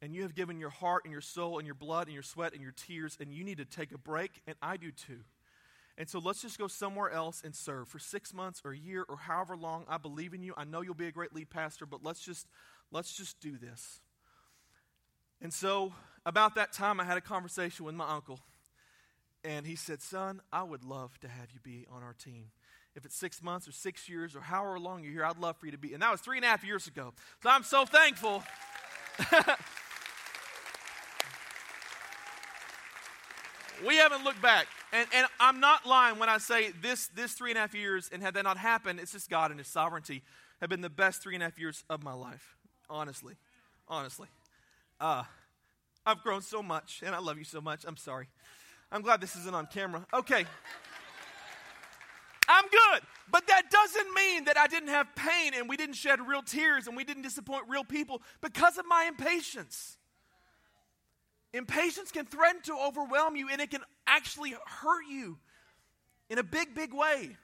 [0.00, 2.52] And you have given your heart and your soul and your blood and your sweat
[2.52, 5.24] and your tears, and you need to take a break, and I do too.
[5.98, 9.04] And so let's just go somewhere else and serve for six months or a year
[9.08, 9.84] or however long.
[9.88, 10.54] I believe in you.
[10.56, 12.46] I know you'll be a great lead pastor, but let's just
[12.92, 14.00] let's just do this.
[15.40, 15.92] And so,
[16.26, 18.40] about that time, I had a conversation with my uncle.
[19.44, 22.50] And he said, Son, I would love to have you be on our team.
[22.96, 25.66] If it's six months or six years or however long you're here, I'd love for
[25.66, 25.94] you to be.
[25.94, 27.14] And that was three and a half years ago.
[27.42, 28.42] So I'm so thankful.
[33.86, 34.66] we haven't looked back.
[34.92, 38.10] And, and I'm not lying when I say this, this three and a half years,
[38.12, 40.22] and had that not happened, it's just God and His sovereignty,
[40.60, 42.56] have been the best three and a half years of my life.
[42.90, 43.34] Honestly.
[43.86, 44.28] Honestly.
[45.00, 45.24] Uh,
[46.04, 47.84] I've grown so much, and I love you so much.
[47.86, 48.28] I'm sorry.
[48.90, 50.06] I'm glad this isn't on camera.
[50.12, 50.46] Okay.
[52.48, 53.02] I'm good.
[53.30, 56.86] But that doesn't mean that I didn't have pain and we didn't shed real tears
[56.86, 59.98] and we didn't disappoint real people because of my impatience.
[61.52, 65.38] Impatience can threaten to overwhelm you, and it can actually hurt you
[66.28, 67.36] in a big, big way.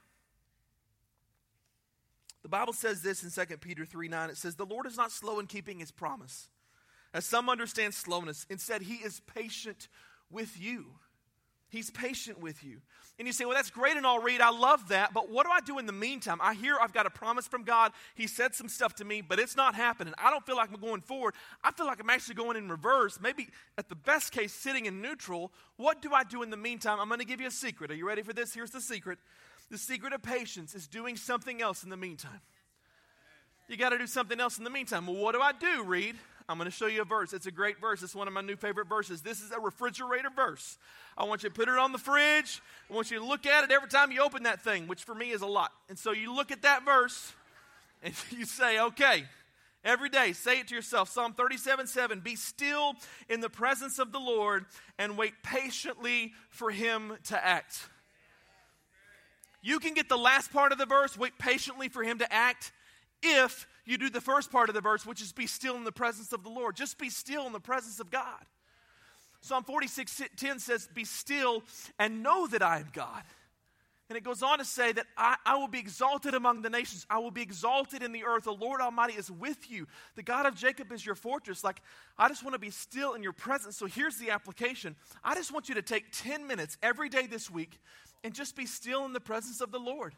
[2.43, 4.31] The Bible says this in 2 Peter 3 9.
[4.31, 6.49] It says, The Lord is not slow in keeping his promise,
[7.15, 8.45] as some understand slowness.
[8.51, 9.89] Instead, he is patient
[10.31, 10.87] with you.
[11.71, 12.81] He's patient with you.
[13.19, 14.41] And you say, well, that's great and all, Reed.
[14.41, 15.15] I love that.
[15.15, 16.39] But what do I do in the meantime?
[16.41, 17.93] I hear I've got a promise from God.
[18.17, 20.15] He said some stuff to me, but it's not happening.
[20.19, 21.35] I don't feel like I'm going forward.
[21.63, 23.19] I feel like I'm actually going in reverse.
[23.21, 23.49] Maybe
[23.79, 25.53] at the best case, sitting in neutral.
[25.77, 26.99] What do I do in the meantime?
[27.01, 27.91] I'm going to give you a secret.
[27.93, 28.53] Are you ready for this?
[28.53, 29.19] Here's the secret
[29.71, 32.41] the secret of patience is doing something else in the meantime.
[33.69, 35.07] You got to do something else in the meantime.
[35.07, 36.17] Well, what do I do, Reed?
[36.49, 37.33] I'm going to show you a verse.
[37.33, 38.03] It's a great verse.
[38.03, 39.23] It's one of my new favorite verses.
[39.23, 40.77] This is a refrigerator verse.
[41.17, 42.61] I want you to put it on the fridge.
[42.91, 45.15] I want you to look at it every time you open that thing, which for
[45.15, 45.73] me is a lot.
[45.89, 47.33] And so you look at that verse
[48.03, 49.25] and you say, okay,
[49.83, 52.95] every day, say it to yourself Psalm 37 7 Be still
[53.31, 54.67] in the presence of the Lord
[54.99, 57.89] and wait patiently for him to act.
[59.63, 62.71] You can get the last part of the verse, wait patiently for him to act,
[63.25, 65.93] if you do the first part of the verse, which is be still in the
[65.93, 66.77] presence of the Lord.
[66.77, 68.45] Just be still in the presence of God.
[69.41, 71.63] Psalm 46 10 says, Be still
[71.99, 73.23] and know that I am God.
[74.11, 77.07] And it goes on to say that I, I, will be exalted among the nations.
[77.09, 78.45] I will be exalted in the earth.
[78.45, 79.87] The Lord Almighty is with you.
[80.15, 81.65] The God of Jacob is your fortress.
[81.65, 81.81] Like,
[82.19, 83.79] I just want to be still in your presence.
[83.79, 87.51] So here's the application I just want you to take 10 minutes every day this
[87.51, 87.81] week
[88.23, 90.15] and just be still in the presence of the Lord.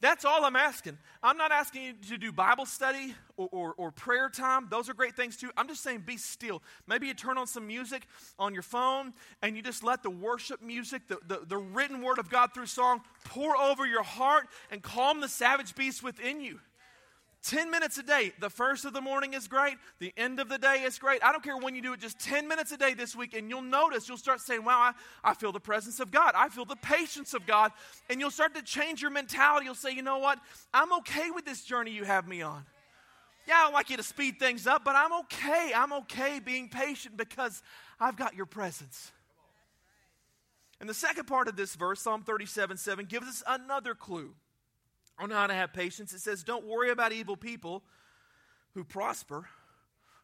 [0.00, 0.96] That's all I'm asking.
[1.22, 4.68] I'm not asking you to do Bible study or, or, or, prayer time.
[4.70, 5.50] Those are great things too.
[5.56, 6.62] I'm just saying be still.
[6.86, 8.06] Maybe you turn on some music
[8.38, 12.18] on your phone and you just let the worship music, the, the, the written word
[12.18, 16.60] of God through song, pour over your heart and calm the savage beast within you.
[17.44, 18.32] 10 minutes a day.
[18.40, 19.76] The first of the morning is great.
[20.00, 21.22] The end of the day is great.
[21.22, 23.48] I don't care when you do it, just 10 minutes a day this week, and
[23.48, 26.32] you'll notice, you'll start saying, Wow, I, I feel the presence of God.
[26.34, 27.72] I feel the patience of God.
[28.10, 29.66] And you'll start to change your mentality.
[29.66, 30.38] You'll say, You know what?
[30.74, 32.64] I'm okay with this journey you have me on.
[33.46, 35.72] Yeah, I don't like you to speed things up, but I'm okay.
[35.74, 37.62] I'm okay being patient because
[37.98, 39.12] I've got your presence.
[40.80, 44.34] And the second part of this verse, Psalm 37 7, gives us another clue
[45.18, 46.12] on how to have patience.
[46.12, 47.82] It says, Don't worry about evil people
[48.74, 49.46] who prosper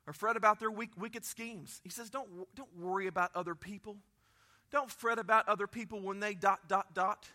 [0.07, 1.81] or fret about their weak, wicked schemes.
[1.83, 3.97] He says, don't, don't worry about other people.
[4.71, 7.29] Don't fret about other people when they dot, dot, dot.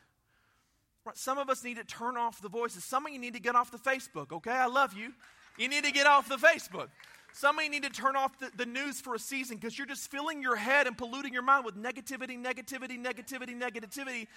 [1.05, 1.17] Right?
[1.17, 2.83] Some of us need to turn off the voices.
[2.83, 4.51] Some of you need to get off the Facebook, okay?
[4.51, 5.13] I love you.
[5.57, 6.87] You need to get off the Facebook.
[7.31, 9.87] Some of you need to turn off the, the news for a season because you're
[9.87, 14.27] just filling your head and polluting your mind with negativity, negativity, negativity, negativity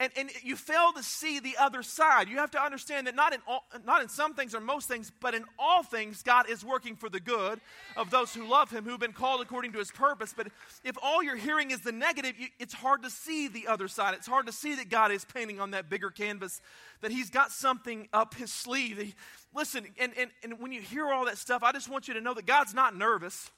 [0.00, 2.28] and, and you fail to see the other side.
[2.28, 5.10] You have to understand that not in, all, not in some things or most things,
[5.20, 7.60] but in all things, God is working for the good
[7.96, 10.32] of those who love Him, who've been called according to His purpose.
[10.36, 10.48] But
[10.84, 14.14] if all you're hearing is the negative, you, it's hard to see the other side.
[14.14, 16.60] It's hard to see that God is painting on that bigger canvas,
[17.00, 18.98] that He's got something up His sleeve.
[18.98, 19.14] He,
[19.52, 22.20] listen, and, and, and when you hear all that stuff, I just want you to
[22.20, 23.50] know that God's not nervous.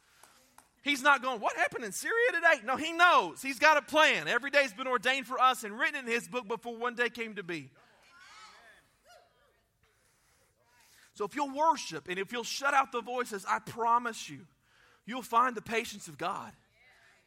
[0.82, 2.64] He's not going, What happened in Syria today?
[2.64, 3.42] No, he knows.
[3.42, 4.28] He's got a plan.
[4.28, 7.34] Every day's been ordained for us and written in his book before one day came
[7.34, 7.70] to be.
[11.14, 14.46] So if you'll worship and if you'll shut out the voices, I promise you,
[15.04, 16.52] you'll find the patience of God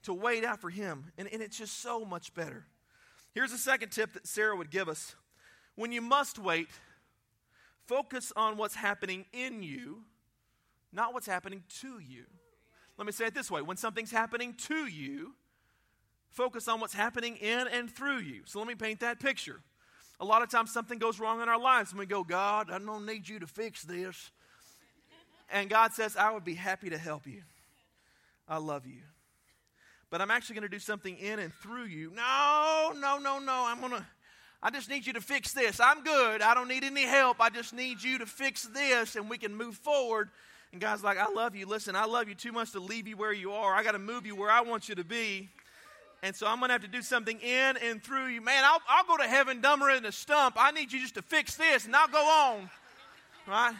[0.03, 1.11] to wait out for him.
[1.17, 2.65] And, and it's just so much better.
[3.33, 5.15] Here's a second tip that Sarah would give us.
[5.75, 6.69] When you must wait,
[7.85, 10.03] focus on what's happening in you,
[10.91, 12.25] not what's happening to you.
[12.97, 15.33] Let me say it this way when something's happening to you,
[16.29, 18.41] focus on what's happening in and through you.
[18.45, 19.61] So let me paint that picture.
[20.19, 22.79] A lot of times something goes wrong in our lives and we go, God, I
[22.79, 24.31] don't need you to fix this.
[25.51, 27.41] And God says, I would be happy to help you.
[28.47, 29.01] I love you.
[30.09, 32.11] But I'm actually going to do something in and through you.
[32.15, 33.65] No, no, no, no.
[33.67, 34.05] I'm going to,
[34.61, 35.79] I just need you to fix this.
[35.79, 36.41] I'm good.
[36.41, 37.37] I don't need any help.
[37.39, 40.29] I just need you to fix this and we can move forward
[40.73, 41.67] and God's like, I love you.
[41.67, 43.75] Listen, I love you too much to leave you where you are.
[43.75, 45.49] I got to move you where I want you to be.
[46.23, 48.41] And so I'm going to have to do something in and through you.
[48.41, 50.55] Man, I'll, I'll go to heaven dumber than a stump.
[50.57, 52.69] I need you just to fix this and I'll go on.
[53.47, 53.75] Right?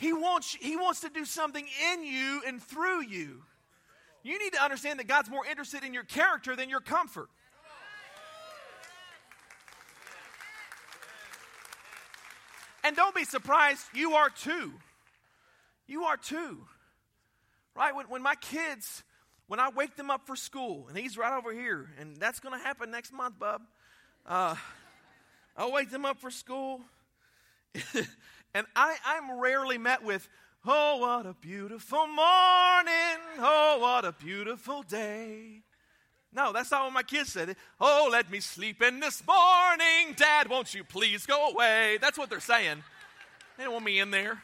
[0.00, 3.42] He wants, he wants to do something in you and through you.
[4.24, 7.28] You need to understand that God's more interested in your character than your comfort.
[12.82, 14.72] And don't be surprised, you are too.
[15.92, 16.56] You are too.
[17.76, 17.94] Right?
[17.94, 19.02] When, when my kids,
[19.46, 22.58] when I wake them up for school, and he's right over here, and that's going
[22.58, 23.60] to happen next month, bub.
[24.24, 24.54] Uh,
[25.54, 26.80] I'll wake them up for school.
[28.54, 30.26] and I, I'm rarely met with,
[30.64, 33.18] Oh, what a beautiful morning.
[33.38, 35.60] Oh, what a beautiful day.
[36.32, 37.54] No, that's not what my kids said.
[37.78, 40.14] Oh, let me sleep in this morning.
[40.16, 41.98] Dad, won't you please go away?
[42.00, 42.82] That's what they're saying.
[43.58, 44.42] They don't want me in there.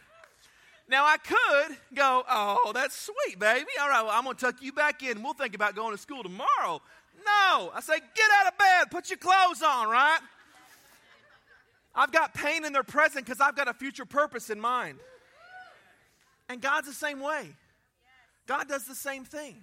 [0.89, 3.67] Now, I could go, oh, that's sweet, baby.
[3.81, 5.23] All right, well, I'm going to tuck you back in.
[5.23, 6.81] We'll think about going to school tomorrow.
[7.25, 7.71] No.
[7.75, 8.91] I say, get out of bed.
[8.91, 10.21] Put your clothes on, right?
[11.95, 14.99] I've got pain in their present because I've got a future purpose in mind.
[16.49, 17.49] And God's the same way.
[18.47, 19.57] God does the same thing.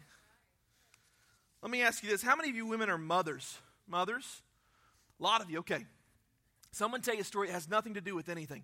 [1.64, 3.58] Let me ask you this How many of you women are mothers?
[3.88, 4.42] Mothers?
[5.20, 5.86] A lot of you, okay.
[6.72, 8.64] Someone tell you a story that has nothing to do with anything.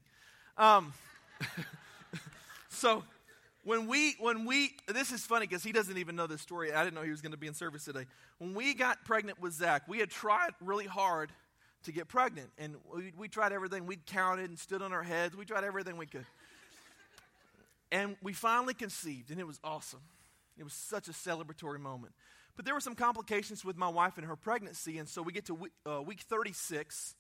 [0.57, 0.93] Um,
[2.81, 3.03] so
[3.63, 6.73] when we when we this is funny because he doesn't even know this story.
[6.73, 8.07] I didn't know he was going to be in service today.
[8.39, 11.31] When we got pregnant with zach we had tried really hard
[11.83, 13.85] to get pregnant and we, we tried everything.
[13.85, 15.37] We counted and stood on our heads.
[15.37, 16.25] We tried everything we could.
[17.91, 20.01] And we finally conceived and it was awesome.
[20.57, 22.13] It was such a celebratory moment.
[22.55, 25.45] But there were some complications with my wife and her pregnancy and so we get
[25.45, 27.13] to week, uh, week 36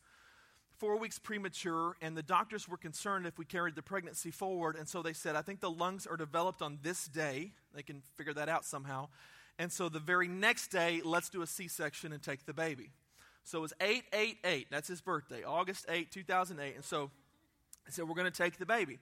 [0.81, 4.75] four weeks premature, and the doctors were concerned if we carried the pregnancy forward.
[4.75, 7.51] And so they said, I think the lungs are developed on this day.
[7.75, 9.09] They can figure that out somehow.
[9.59, 12.89] And so the very next day, let's do a C section and take the baby.
[13.43, 14.69] So it was 888.
[14.71, 16.73] That's his birthday, August 8, 2008.
[16.73, 17.11] And so
[17.87, 18.97] I said, We're going to take the baby.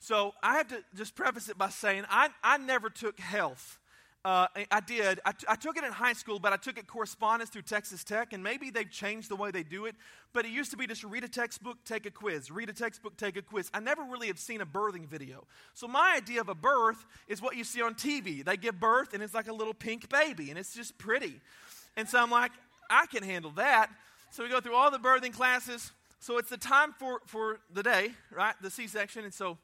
[0.00, 3.78] So I have to just preface it by saying I, I never took health
[4.24, 5.20] uh, I did.
[5.26, 8.02] I, t- I took it in high school, but I took it correspondence through Texas
[8.04, 9.94] Tech, and maybe they've changed the way they do it.
[10.32, 13.18] But it used to be just read a textbook, take a quiz, read a textbook,
[13.18, 13.70] take a quiz.
[13.74, 15.46] I never really have seen a birthing video.
[15.74, 18.42] So my idea of a birth is what you see on TV.
[18.42, 21.40] They give birth, and it's like a little pink baby, and it's just pretty.
[21.96, 22.52] And so I'm like,
[22.88, 23.90] I can handle that.
[24.30, 25.92] So we go through all the birthing classes.
[26.18, 28.54] So it's the time for, for the day, right?
[28.62, 29.24] The C section.
[29.24, 29.58] And so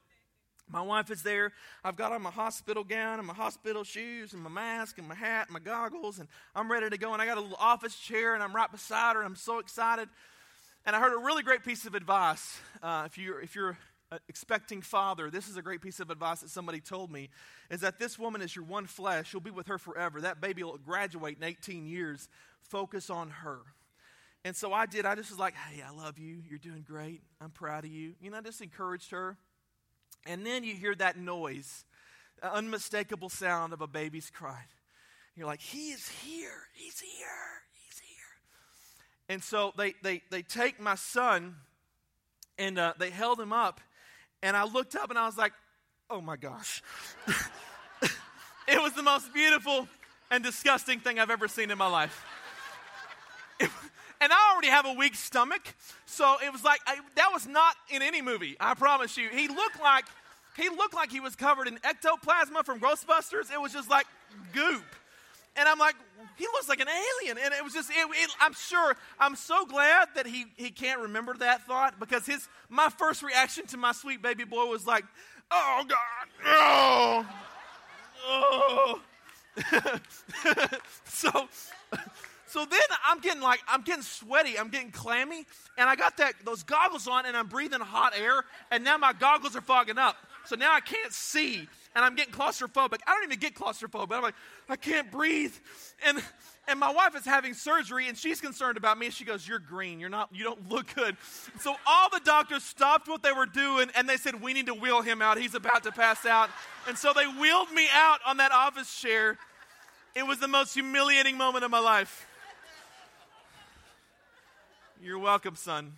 [0.72, 1.52] my wife is there.
[1.82, 5.14] I've got on my hospital gown and my hospital shoes and my mask and my
[5.14, 7.12] hat and my goggles, and I'm ready to go.
[7.12, 9.58] And I got a little office chair, and I'm right beside her, and I'm so
[9.58, 10.08] excited.
[10.86, 12.60] And I heard a really great piece of advice.
[12.82, 13.76] Uh, if you're if you're
[14.28, 17.30] expecting father, this is a great piece of advice that somebody told me:
[17.70, 19.32] is that this woman is your one flesh.
[19.32, 20.20] You'll be with her forever.
[20.20, 22.28] That baby will graduate in 18 years.
[22.62, 23.58] Focus on her.
[24.44, 25.04] And so I did.
[25.04, 26.42] I just was like, "Hey, I love you.
[26.48, 27.22] You're doing great.
[27.40, 29.36] I'm proud of you." You know, I just encouraged her.
[30.26, 31.84] And then you hear that noise,
[32.42, 34.64] unmistakable sound of a baby's cry.
[35.36, 36.68] You're like, He is here.
[36.74, 37.26] He's here.
[37.72, 38.16] He's here.
[39.28, 41.56] And so they, they, they take my son
[42.58, 43.80] and uh, they held him up.
[44.42, 45.52] And I looked up and I was like,
[46.10, 46.82] Oh my gosh.
[48.68, 49.88] it was the most beautiful
[50.30, 52.24] and disgusting thing I've ever seen in my life.
[53.58, 53.70] It,
[54.20, 55.74] and I have a weak stomach,
[56.06, 58.56] so it was like I, that was not in any movie.
[58.58, 59.28] I promise you.
[59.28, 60.04] He looked like
[60.56, 63.52] he looked like he was covered in ectoplasma from Ghostbusters.
[63.52, 64.06] It was just like
[64.52, 64.84] goop,
[65.56, 65.94] and I'm like,
[66.36, 67.90] he looks like an alien, and it was just.
[67.90, 68.96] It, it, I'm sure.
[69.18, 73.66] I'm so glad that he he can't remember that thought because his my first reaction
[73.68, 75.04] to my sweet baby boy was like,
[75.50, 77.26] oh God, oh,
[78.26, 79.00] oh.
[81.04, 81.48] so
[82.50, 85.46] so then I'm getting like, I'm getting sweaty, I'm getting clammy,
[85.78, 89.12] and I got that those goggles on and I'm breathing hot air, and now my
[89.12, 90.16] goggles are fogging up.
[90.46, 92.98] So now I can't see, and I'm getting claustrophobic.
[93.06, 94.12] I don't even get claustrophobic.
[94.12, 94.34] I'm like,
[94.68, 95.54] I can't breathe.
[96.04, 96.22] And
[96.68, 99.10] and my wife is having surgery and she's concerned about me.
[99.10, 99.98] She goes, You're green.
[99.98, 101.16] You're not, you don't look good.
[101.60, 104.74] So all the doctors stopped what they were doing and they said, We need to
[104.74, 105.38] wheel him out.
[105.38, 106.48] He's about to pass out.
[106.86, 109.36] And so they wheeled me out on that office chair.
[110.14, 112.26] It was the most humiliating moment of my life.
[115.02, 115.94] You're welcome, son.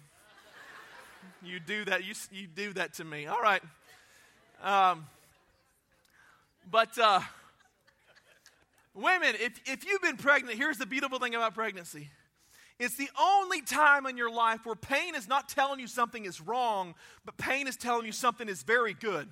[1.43, 2.05] You do that.
[2.05, 3.27] You, you do that to me.
[3.27, 3.61] All right.
[4.63, 5.07] Um,
[6.71, 7.21] but uh,
[8.95, 12.11] women, if, if you've been pregnant, here's the beautiful thing about pregnancy.
[12.79, 16.41] It's the only time in your life where pain is not telling you something is
[16.41, 19.29] wrong, but pain is telling you something is very good.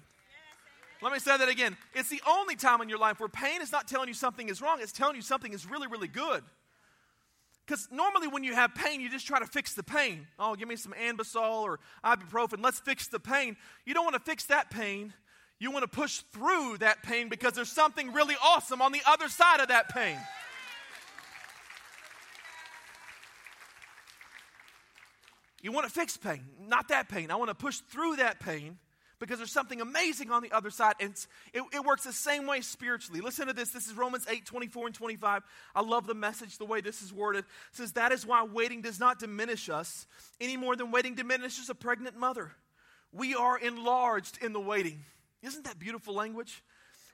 [1.00, 1.76] Let me say that again.
[1.94, 4.60] It's the only time in your life where pain is not telling you something is
[4.60, 6.42] wrong, it's telling you something is really, really good.
[7.70, 10.26] Because normally when you have pain, you just try to fix the pain.
[10.40, 12.64] Oh, give me some Anbesol or ibuprofen.
[12.64, 13.56] Let's fix the pain.
[13.86, 15.14] You don't want to fix that pain.
[15.60, 19.28] You want to push through that pain because there's something really awesome on the other
[19.28, 20.18] side of that pain.
[25.62, 27.30] You want to fix pain, not that pain.
[27.30, 28.78] I want to push through that pain
[29.20, 30.94] because there's something amazing on the other side.
[30.98, 31.14] And
[31.52, 33.20] it, it, works the same way spiritually.
[33.20, 33.70] Listen to this.
[33.70, 35.42] This is Romans 8 24 and 25.
[35.74, 37.44] I love the message, the way this is worded.
[37.44, 40.06] It says, That is why waiting does not diminish us
[40.40, 42.50] any more than waiting diminishes a pregnant mother.
[43.12, 45.04] We are enlarged in the waiting.
[45.42, 46.62] Isn't that beautiful language?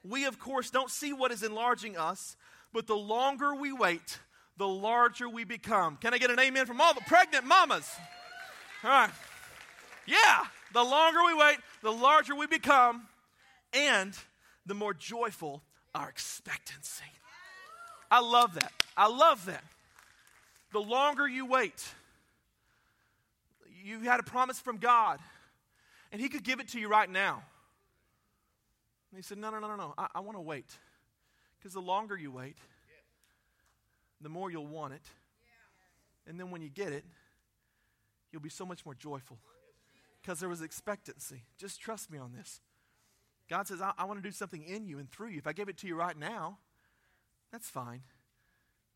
[0.04, 2.36] We, of course, don't see what is enlarging us,
[2.72, 4.20] but the longer we wait,
[4.56, 5.96] the larger we become.
[5.96, 7.90] Can I get an amen from all the pregnant mamas?
[8.84, 9.10] All right.
[10.06, 10.44] Yeah,
[10.76, 13.08] the longer we wait, the larger we become,
[13.72, 14.12] and
[14.66, 15.62] the more joyful
[15.94, 17.06] our expectancy.
[18.10, 18.70] I love that.
[18.94, 19.64] I love that.
[20.74, 21.82] The longer you wait,
[23.84, 25.18] you had a promise from God,
[26.12, 27.42] and He could give it to you right now.
[29.10, 29.94] And He said, No, no, no, no, no.
[29.96, 30.66] I, I want to wait.
[31.58, 32.58] Because the longer you wait,
[34.20, 35.08] the more you'll want it.
[36.28, 37.04] And then when you get it,
[38.30, 39.38] you'll be so much more joyful
[40.26, 41.44] because there was expectancy.
[41.56, 42.60] Just trust me on this.
[43.48, 45.38] God says, I, I want to do something in you and through you.
[45.38, 46.58] If I gave it to you right now,
[47.52, 48.00] that's fine.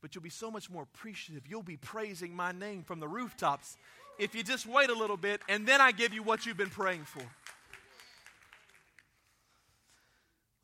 [0.02, 1.44] But you'll be so much more appreciative.
[1.46, 3.76] You'll be praising my name from the rooftops
[4.18, 6.68] if you just wait a little bit and then I give you what you've been
[6.68, 7.22] praying for.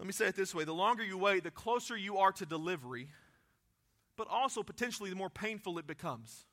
[0.01, 2.45] Let me say it this way the longer you wait, the closer you are to
[2.45, 3.07] delivery,
[4.17, 6.45] but also potentially the more painful it becomes.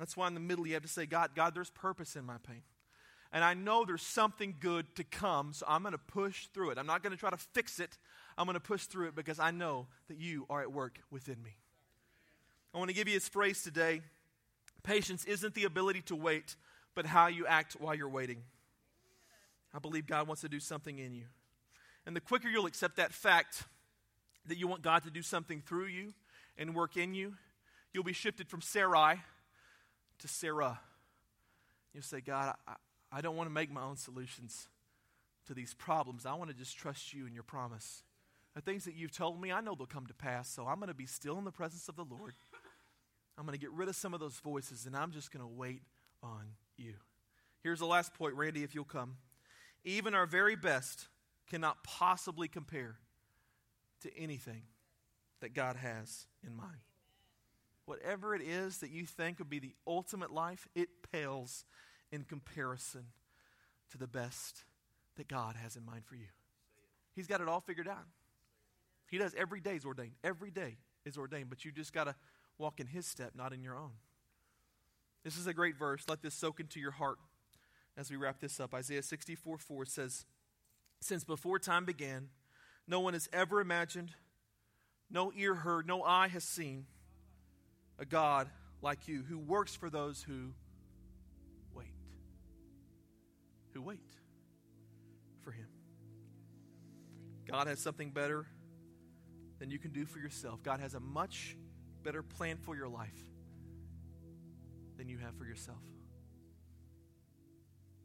[0.00, 2.38] That's why in the middle you have to say, God, God, there's purpose in my
[2.48, 2.62] pain.
[3.32, 6.78] And I know there's something good to come, so I'm going to push through it.
[6.78, 7.98] I'm not going to try to fix it.
[8.38, 11.40] I'm going to push through it because I know that you are at work within
[11.42, 11.54] me.
[12.74, 14.00] I want to give you this phrase today
[14.82, 16.56] patience isn't the ability to wait,
[16.94, 18.42] but how you act while you're waiting.
[19.74, 21.26] I believe God wants to do something in you.
[22.06, 23.64] And the quicker you'll accept that fact
[24.46, 26.14] that you want God to do something through you
[26.56, 27.34] and work in you,
[27.92, 29.20] you'll be shifted from Sarai
[30.20, 30.80] to Sarah.
[31.92, 32.74] You'll say, God, I,
[33.12, 34.68] I don't want to make my own solutions
[35.46, 36.26] to these problems.
[36.26, 38.04] I want to just trust you and your promise.
[38.54, 40.88] The things that you've told me, I know they'll come to pass, so I'm going
[40.88, 42.34] to be still in the presence of the Lord.
[43.38, 45.50] I'm going to get rid of some of those voices, and I'm just going to
[45.50, 45.82] wait
[46.22, 46.44] on
[46.76, 46.94] you.
[47.62, 49.16] Here's the last point, Randy, if you'll come.
[49.84, 51.08] Even our very best
[51.48, 52.96] cannot possibly compare
[54.02, 54.62] to anything
[55.40, 56.80] that God has in mind.
[57.90, 61.64] Whatever it is that you think would be the ultimate life, it pales
[62.12, 63.06] in comparison
[63.90, 64.62] to the best
[65.16, 66.28] that God has in mind for you.
[67.16, 68.06] He's got it all figured out.
[69.10, 70.12] He does every day is ordained.
[70.22, 72.14] Every day is ordained, but you just got to
[72.58, 73.94] walk in his step, not in your own.
[75.24, 76.04] This is a great verse.
[76.08, 77.18] Let this soak into your heart
[77.96, 78.72] as we wrap this up.
[78.72, 80.26] Isaiah 64 4 says,
[81.00, 82.28] Since before time began,
[82.86, 84.12] no one has ever imagined,
[85.10, 86.86] no ear heard, no eye has seen
[88.00, 88.48] a God
[88.82, 90.52] like you who works for those who
[91.74, 91.94] wait.
[93.74, 94.00] Who wait
[95.44, 95.68] for Him.
[97.46, 98.46] God has something better
[99.58, 100.62] than you can do for yourself.
[100.62, 101.56] God has a much
[102.02, 103.30] better plan for your life
[104.96, 105.78] than you have for yourself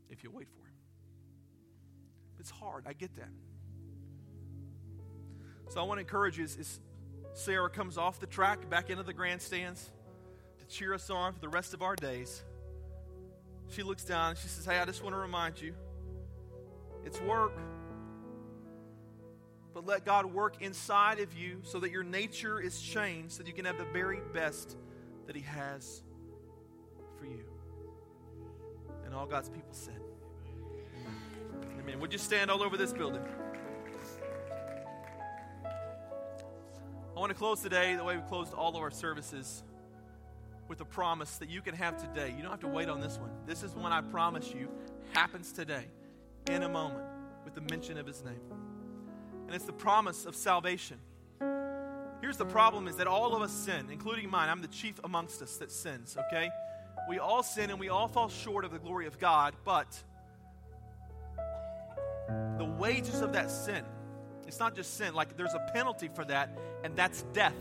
[0.09, 0.75] if you wait for Him.
[2.39, 2.85] It's hard.
[2.85, 3.29] I get that.
[5.69, 6.79] So I want to encourage you as, as
[7.35, 9.91] Sarah comes off the track back into the grandstands
[10.57, 12.41] to cheer us on for the rest of our days.
[13.69, 15.75] She looks down and she says, Hey, I just want to remind you
[17.03, 17.51] it's work.
[19.73, 23.47] But let God work inside of you so that your nature is changed, so that
[23.47, 24.77] you can have the very best
[25.27, 26.01] that He has
[27.19, 27.43] for you.
[29.05, 29.99] And all God's people said,
[31.01, 31.81] Amen.
[31.81, 31.99] Amen.
[31.99, 33.25] Would you stand all over this building?
[37.15, 39.63] I want to close today the way we closed all of our services
[40.67, 42.33] with a promise that you can have today.
[42.35, 43.29] You don't have to wait on this one.
[43.45, 44.69] This is one I promise you
[45.13, 45.85] happens today
[46.49, 47.05] in a moment
[47.45, 48.41] with the mention of his name.
[49.45, 50.97] And it's the promise of salvation.
[52.19, 54.49] Here's the problem is that all of us sin, including mine.
[54.49, 56.49] I'm the chief amongst us that sins, okay?
[57.07, 59.87] We all sin and we all fall short of the glory of God, but
[62.57, 63.85] the wages of that sin
[64.47, 67.55] it's not just sin, like there's a penalty for that, and that's death.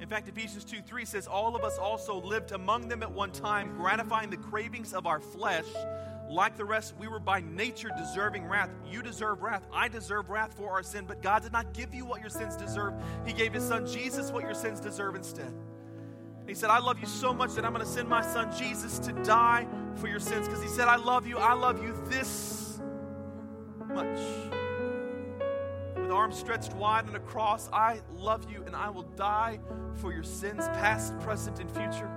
[0.00, 3.30] In fact, Ephesians 2 3 says, All of us also lived among them at one
[3.30, 5.64] time, gratifying the cravings of our flesh.
[6.28, 8.70] Like the rest, we were by nature deserving wrath.
[8.90, 9.64] You deserve wrath.
[9.72, 12.56] I deserve wrath for our sin, but God did not give you what your sins
[12.56, 12.94] deserve.
[13.24, 15.52] He gave His Son Jesus what your sins deserve instead.
[16.46, 18.98] He said, I love you so much that I'm going to send my Son Jesus
[19.00, 19.66] to die
[19.96, 21.38] for your sins because He said, I love you.
[21.38, 22.80] I love you this
[23.88, 24.18] much
[26.26, 29.60] arms stretched wide on a cross, I love you and I will die
[29.94, 32.10] for your sins, past, present, and future.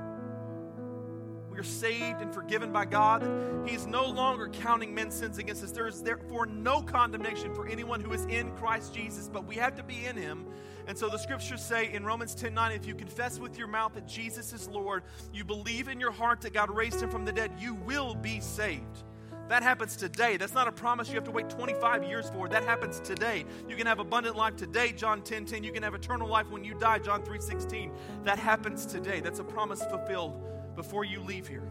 [1.51, 3.21] We are saved and forgiven by God.
[3.67, 5.69] He is no longer counting men's sins against us.
[5.73, 9.75] There is therefore no condemnation for anyone who is in Christ Jesus, but we have
[9.75, 10.47] to be in Him.
[10.87, 13.93] And so the scriptures say in Romans 10 9, if you confess with your mouth
[13.93, 17.31] that Jesus is Lord, you believe in your heart that God raised Him from the
[17.31, 19.03] dead, you will be saved.
[19.49, 20.37] That happens today.
[20.37, 22.47] That's not a promise you have to wait 25 years for.
[22.47, 23.45] That happens today.
[23.67, 25.63] You can have abundant life today, John 10 10.
[25.63, 27.91] You can have eternal life when you die, John 3 16.
[28.23, 29.21] That happens today.
[29.21, 30.39] That's a promise fulfilled
[30.75, 31.67] before you leave here.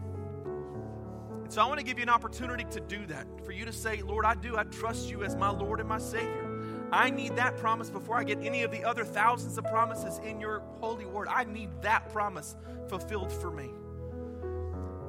[1.41, 3.25] And so I want to give you an opportunity to do that.
[3.45, 4.57] For you to say, Lord, I do.
[4.57, 6.49] I trust you as my Lord and my Savior.
[6.91, 10.41] I need that promise before I get any of the other thousands of promises in
[10.41, 11.29] your holy word.
[11.31, 12.57] I need that promise
[12.89, 13.69] fulfilled for me.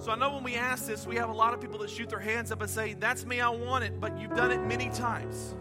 [0.00, 2.08] So I know when we ask this, we have a lot of people that shoot
[2.08, 4.88] their hands up and say, That's me, I want it, but you've done it many
[4.88, 5.54] times.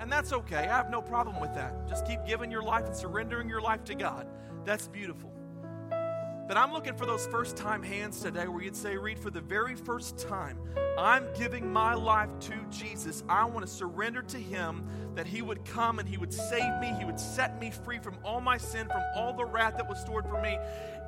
[0.00, 0.56] And that's okay.
[0.56, 1.86] I have no problem with that.
[1.86, 4.26] Just keep giving your life and surrendering your life to God.
[4.64, 5.30] That's beautiful.
[6.52, 9.40] But I'm looking for those first time hands today where you'd say, Reed, for the
[9.40, 10.58] very first time,
[10.98, 13.24] I'm giving my life to Jesus.
[13.26, 16.94] I want to surrender to Him that He would come and He would save me.
[16.98, 19.98] He would set me free from all my sin, from all the wrath that was
[19.98, 20.58] stored for me.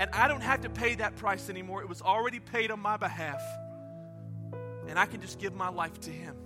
[0.01, 1.82] And I don't have to pay that price anymore.
[1.82, 3.42] It was already paid on my behalf.
[4.88, 6.36] And I can just give my life to Him.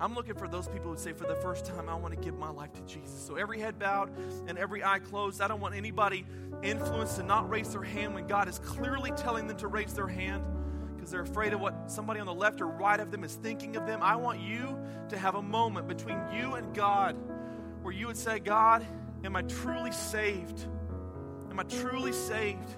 [0.00, 2.38] I'm looking for those people who say, for the first time, I want to give
[2.38, 3.22] my life to Jesus.
[3.26, 4.10] So every head bowed
[4.48, 5.42] and every eye closed.
[5.42, 6.24] I don't want anybody
[6.62, 10.06] influenced to not raise their hand when God is clearly telling them to raise their
[10.08, 10.42] hand
[10.94, 13.76] because they're afraid of what somebody on the left or right of them is thinking
[13.76, 14.02] of them.
[14.02, 14.78] I want you
[15.10, 17.14] to have a moment between you and God
[17.82, 18.86] where you would say, God,
[19.22, 20.66] am I truly saved?
[21.50, 22.68] Am I truly saved?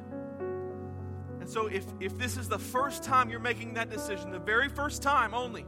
[1.41, 4.69] And so if, if this is the first time you're making that decision, the very
[4.69, 5.67] first time only,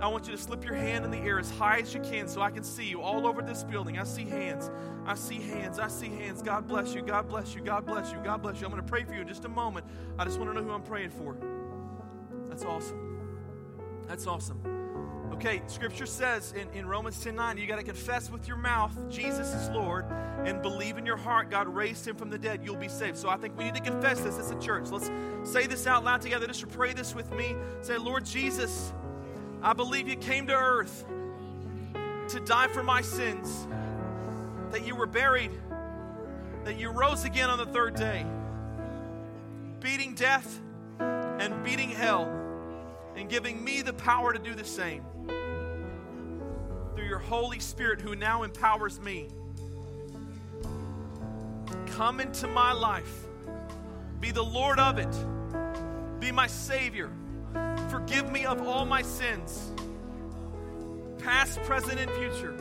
[0.00, 2.28] I want you to slip your hand in the air as high as you can
[2.28, 3.98] so I can see you all over this building.
[3.98, 4.70] I see hands.
[5.04, 5.78] I see hands.
[5.78, 6.40] I see hands.
[6.40, 7.02] God bless you.
[7.02, 7.62] God bless you.
[7.62, 8.18] God bless you.
[8.22, 8.66] God bless you.
[8.66, 9.86] I'm going to pray for you in just a moment.
[10.18, 11.36] I just want to know who I'm praying for.
[12.48, 13.18] That's awesome.
[14.06, 14.60] That's awesome.
[15.32, 18.92] Okay, scripture says in, in Romans 10 9, you got to confess with your mouth
[19.08, 20.06] Jesus is Lord
[20.44, 22.62] and believe in your heart God raised him from the dead.
[22.64, 23.16] You'll be saved.
[23.16, 24.88] So I think we need to confess this as a church.
[24.90, 25.10] Let's
[25.44, 26.46] say this out loud together.
[26.46, 27.54] Just pray this with me.
[27.82, 28.92] Say, Lord Jesus,
[29.60, 31.04] I believe you came to earth
[32.28, 33.66] to die for my sins,
[34.70, 35.50] that you were buried,
[36.64, 38.24] that you rose again on the third day,
[39.80, 40.60] beating death
[41.00, 42.30] and beating hell,
[43.16, 45.02] and giving me the power to do the same
[46.94, 49.28] through your Holy Spirit who now empowers me.
[51.86, 53.26] Come into my life,
[54.20, 57.10] be the Lord of it, be my Savior
[57.90, 59.72] Forgive me of all my sins,
[61.18, 62.54] past, present, and future.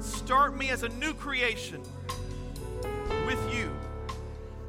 [0.00, 1.82] Start me as a new creation
[3.26, 3.70] with you.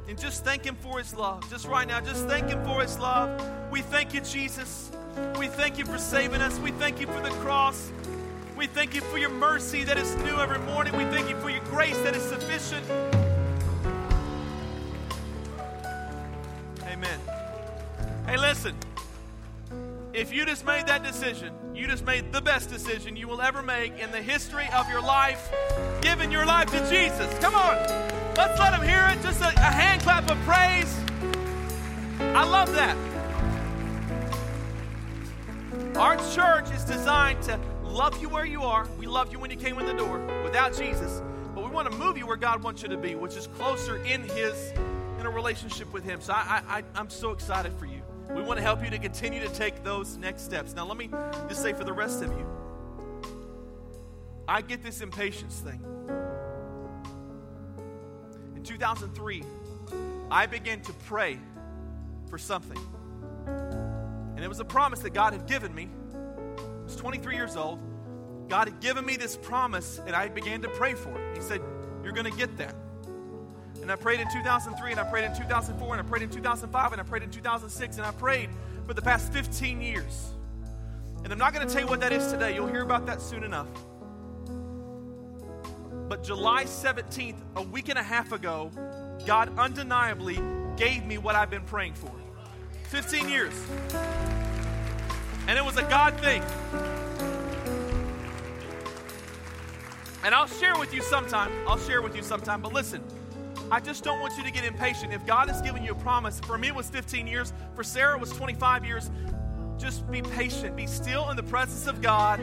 [0.08, 1.48] And just thank Him for His love.
[1.48, 3.42] Just right now, just thank Him for His love.
[3.70, 4.90] We thank you, Jesus.
[5.38, 6.58] We thank you for saving us.
[6.58, 7.90] We thank you for the cross.
[8.56, 10.96] We thank you for your mercy that is new every morning.
[10.96, 12.86] We thank you for your grace that is sufficient.
[16.86, 17.20] Amen.
[18.26, 18.76] Hey, listen.
[20.14, 23.62] If you just made that decision, you just made the best decision you will ever
[23.62, 25.50] make in the history of your life,
[26.02, 27.32] giving your life to Jesus.
[27.38, 27.76] Come on,
[28.36, 29.22] let's let him hear it.
[29.22, 30.94] Just a, a hand clap of praise.
[32.20, 32.94] I love that.
[35.96, 38.86] Our church is designed to love you where you are.
[38.98, 41.22] We love you when you came in the door without Jesus,
[41.54, 43.96] but we want to move you where God wants you to be, which is closer
[44.04, 44.72] in His
[45.18, 46.20] in a relationship with Him.
[46.20, 48.01] So I, I, I'm so excited for you.
[48.30, 50.74] We want to help you to continue to take those next steps.
[50.74, 51.10] Now, let me
[51.48, 52.46] just say for the rest of you,
[54.48, 55.80] I get this impatience thing.
[58.56, 59.42] In 2003,
[60.30, 61.38] I began to pray
[62.28, 62.78] for something.
[63.46, 65.88] And it was a promise that God had given me.
[66.14, 67.78] I was 23 years old.
[68.48, 71.36] God had given me this promise, and I began to pray for it.
[71.36, 71.60] He said,
[72.02, 72.74] You're going to get that.
[73.82, 76.92] And I prayed in 2003, and I prayed in 2004, and I prayed in 2005,
[76.92, 78.48] and I prayed in 2006, and I prayed
[78.86, 80.30] for the past 15 years.
[81.24, 82.54] And I'm not going to tell you what that is today.
[82.54, 83.66] You'll hear about that soon enough.
[86.08, 88.70] But July 17th, a week and a half ago,
[89.26, 90.38] God undeniably
[90.76, 92.12] gave me what I've been praying for
[92.84, 93.52] 15 years.
[95.48, 96.42] And it was a God thing.
[100.24, 101.50] And I'll share with you sometime.
[101.66, 102.60] I'll share with you sometime.
[102.60, 103.02] But listen.
[103.72, 105.14] I just don't want you to get impatient.
[105.14, 108.16] If God has given you a promise, for me it was 15 years, for Sarah
[108.16, 109.10] it was 25 years.
[109.78, 112.38] Just be patient, be still in the presence of God,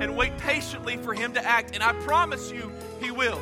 [0.00, 1.74] and wait patiently for Him to act.
[1.74, 3.38] And I promise you, He will.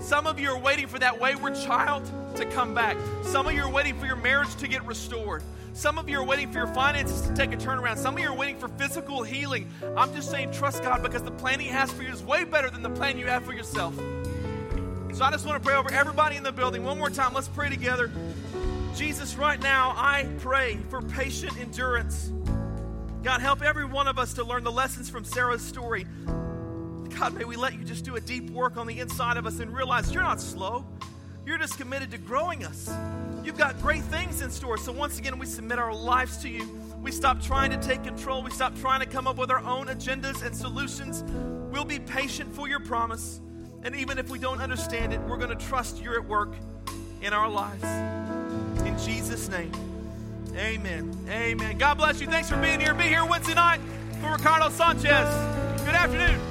[0.00, 2.04] Some of you are waiting for that wayward child
[2.36, 2.98] to come back.
[3.22, 5.42] Some of you are waiting for your marriage to get restored.
[5.72, 7.96] Some of you are waiting for your finances to take a turnaround.
[7.96, 9.70] Some of you are waiting for physical healing.
[9.96, 12.68] I'm just saying, trust God because the plan He has for you is way better
[12.68, 13.98] than the plan you have for yourself.
[15.14, 16.84] So I just want to pray over everybody in the building.
[16.84, 18.10] One more time, let's pray together.
[18.96, 22.30] Jesus, right now, I pray for patient endurance.
[23.22, 26.06] God, help every one of us to learn the lessons from Sarah's story.
[27.18, 29.60] God, may we let you just do a deep work on the inside of us
[29.60, 30.86] and realize you're not slow.
[31.44, 32.90] You're just committed to growing us.
[33.44, 34.78] You've got great things in store.
[34.78, 36.66] So once again, we submit our lives to you.
[37.02, 38.42] We stop trying to take control.
[38.42, 41.24] We stop trying to come up with our own agendas and solutions.
[41.72, 43.40] We'll be patient for your promise.
[43.82, 46.50] And even if we don't understand it, we're going to trust you're at work
[47.22, 47.84] in our lives.
[48.84, 49.72] In Jesus' name,
[50.56, 51.16] amen.
[51.28, 51.78] Amen.
[51.78, 52.26] God bless you.
[52.26, 52.94] Thanks for being here.
[52.94, 53.80] Be here Wednesday night
[54.20, 55.28] for Ricardo Sanchez.
[55.84, 56.49] Good afternoon.